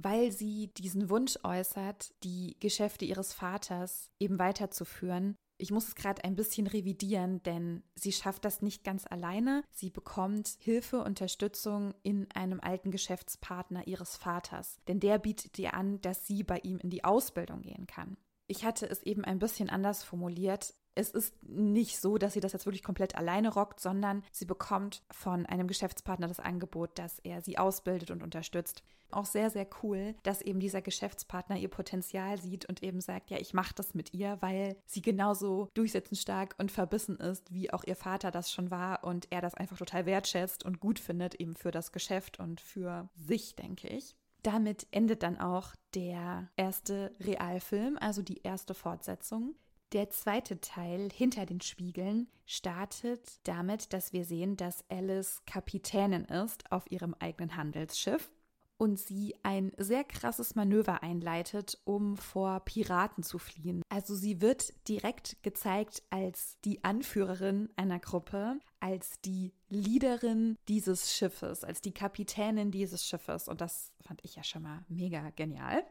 Weil 0.00 0.30
sie 0.30 0.68
diesen 0.74 1.10
Wunsch 1.10 1.38
äußert, 1.42 2.14
die 2.22 2.56
Geschäfte 2.60 3.04
ihres 3.04 3.32
Vaters 3.32 4.12
eben 4.20 4.38
weiterzuführen. 4.38 5.36
Ich 5.60 5.72
muss 5.72 5.88
es 5.88 5.96
gerade 5.96 6.22
ein 6.22 6.36
bisschen 6.36 6.68
revidieren, 6.68 7.42
denn 7.42 7.82
sie 7.96 8.12
schafft 8.12 8.44
das 8.44 8.62
nicht 8.62 8.84
ganz 8.84 9.06
alleine. 9.10 9.64
Sie 9.72 9.90
bekommt 9.90 10.56
Hilfe, 10.60 11.02
Unterstützung 11.02 11.94
in 12.04 12.30
einem 12.32 12.60
alten 12.60 12.92
Geschäftspartner 12.92 13.88
ihres 13.88 14.16
Vaters, 14.16 14.78
denn 14.86 15.00
der 15.00 15.18
bietet 15.18 15.58
ihr 15.58 15.74
an, 15.74 16.00
dass 16.00 16.28
sie 16.28 16.44
bei 16.44 16.58
ihm 16.60 16.78
in 16.78 16.90
die 16.90 17.02
Ausbildung 17.02 17.62
gehen 17.62 17.88
kann. 17.88 18.16
Ich 18.46 18.64
hatte 18.64 18.88
es 18.88 19.02
eben 19.02 19.24
ein 19.24 19.40
bisschen 19.40 19.68
anders 19.68 20.04
formuliert. 20.04 20.74
Es 20.98 21.10
ist 21.10 21.32
nicht 21.44 22.00
so, 22.00 22.18
dass 22.18 22.32
sie 22.32 22.40
das 22.40 22.52
jetzt 22.52 22.66
wirklich 22.66 22.82
komplett 22.82 23.14
alleine 23.14 23.54
rockt, 23.54 23.78
sondern 23.78 24.24
sie 24.32 24.46
bekommt 24.46 25.04
von 25.12 25.46
einem 25.46 25.68
Geschäftspartner 25.68 26.26
das 26.26 26.40
Angebot, 26.40 26.98
dass 26.98 27.20
er 27.20 27.40
sie 27.40 27.56
ausbildet 27.56 28.10
und 28.10 28.20
unterstützt. 28.20 28.82
Auch 29.12 29.24
sehr, 29.24 29.48
sehr 29.48 29.68
cool, 29.84 30.16
dass 30.24 30.42
eben 30.42 30.58
dieser 30.58 30.82
Geschäftspartner 30.82 31.56
ihr 31.56 31.68
Potenzial 31.68 32.40
sieht 32.40 32.68
und 32.68 32.82
eben 32.82 33.00
sagt, 33.00 33.30
ja, 33.30 33.38
ich 33.38 33.54
mache 33.54 33.74
das 33.76 33.94
mit 33.94 34.12
ihr, 34.12 34.38
weil 34.40 34.74
sie 34.86 35.00
genauso 35.00 35.68
durchsetzenstark 35.74 36.56
und 36.58 36.72
verbissen 36.72 37.16
ist, 37.18 37.54
wie 37.54 37.72
auch 37.72 37.84
ihr 37.84 37.96
Vater 37.96 38.32
das 38.32 38.50
schon 38.50 38.72
war 38.72 39.04
und 39.04 39.28
er 39.30 39.40
das 39.40 39.54
einfach 39.54 39.78
total 39.78 40.04
wertschätzt 40.04 40.64
und 40.64 40.80
gut 40.80 40.98
findet, 40.98 41.36
eben 41.36 41.54
für 41.54 41.70
das 41.70 41.92
Geschäft 41.92 42.40
und 42.40 42.60
für 42.60 43.08
sich, 43.14 43.54
denke 43.54 43.86
ich. 43.86 44.16
Damit 44.42 44.88
endet 44.90 45.22
dann 45.22 45.38
auch 45.38 45.76
der 45.94 46.48
erste 46.56 47.14
Realfilm, 47.20 47.98
also 48.00 48.20
die 48.20 48.42
erste 48.42 48.74
Fortsetzung. 48.74 49.54
Der 49.92 50.10
zweite 50.10 50.60
Teil 50.60 51.08
hinter 51.14 51.46
den 51.46 51.62
Spiegeln 51.62 52.28
startet 52.44 53.40
damit, 53.44 53.94
dass 53.94 54.12
wir 54.12 54.26
sehen, 54.26 54.54
dass 54.56 54.84
Alice 54.90 55.40
Kapitänin 55.46 56.26
ist 56.26 56.70
auf 56.70 56.90
ihrem 56.90 57.14
eigenen 57.20 57.56
Handelsschiff 57.56 58.30
und 58.76 58.98
sie 58.98 59.34
ein 59.42 59.72
sehr 59.78 60.04
krasses 60.04 60.54
Manöver 60.54 61.02
einleitet, 61.02 61.80
um 61.84 62.18
vor 62.18 62.60
Piraten 62.60 63.22
zu 63.22 63.38
fliehen. 63.38 63.82
Also 63.88 64.14
sie 64.14 64.42
wird 64.42 64.74
direkt 64.88 65.42
gezeigt 65.42 66.02
als 66.10 66.58
die 66.66 66.84
Anführerin 66.84 67.70
einer 67.76 67.98
Gruppe, 67.98 68.58
als 68.80 69.22
die 69.22 69.54
Leaderin 69.70 70.58
dieses 70.68 71.14
Schiffes, 71.14 71.64
als 71.64 71.80
die 71.80 71.94
Kapitänin 71.94 72.70
dieses 72.70 73.06
Schiffes 73.06 73.48
und 73.48 73.62
das 73.62 73.94
fand 74.02 74.22
ich 74.22 74.36
ja 74.36 74.44
schon 74.44 74.62
mal 74.62 74.84
mega 74.88 75.30
genial. 75.30 75.82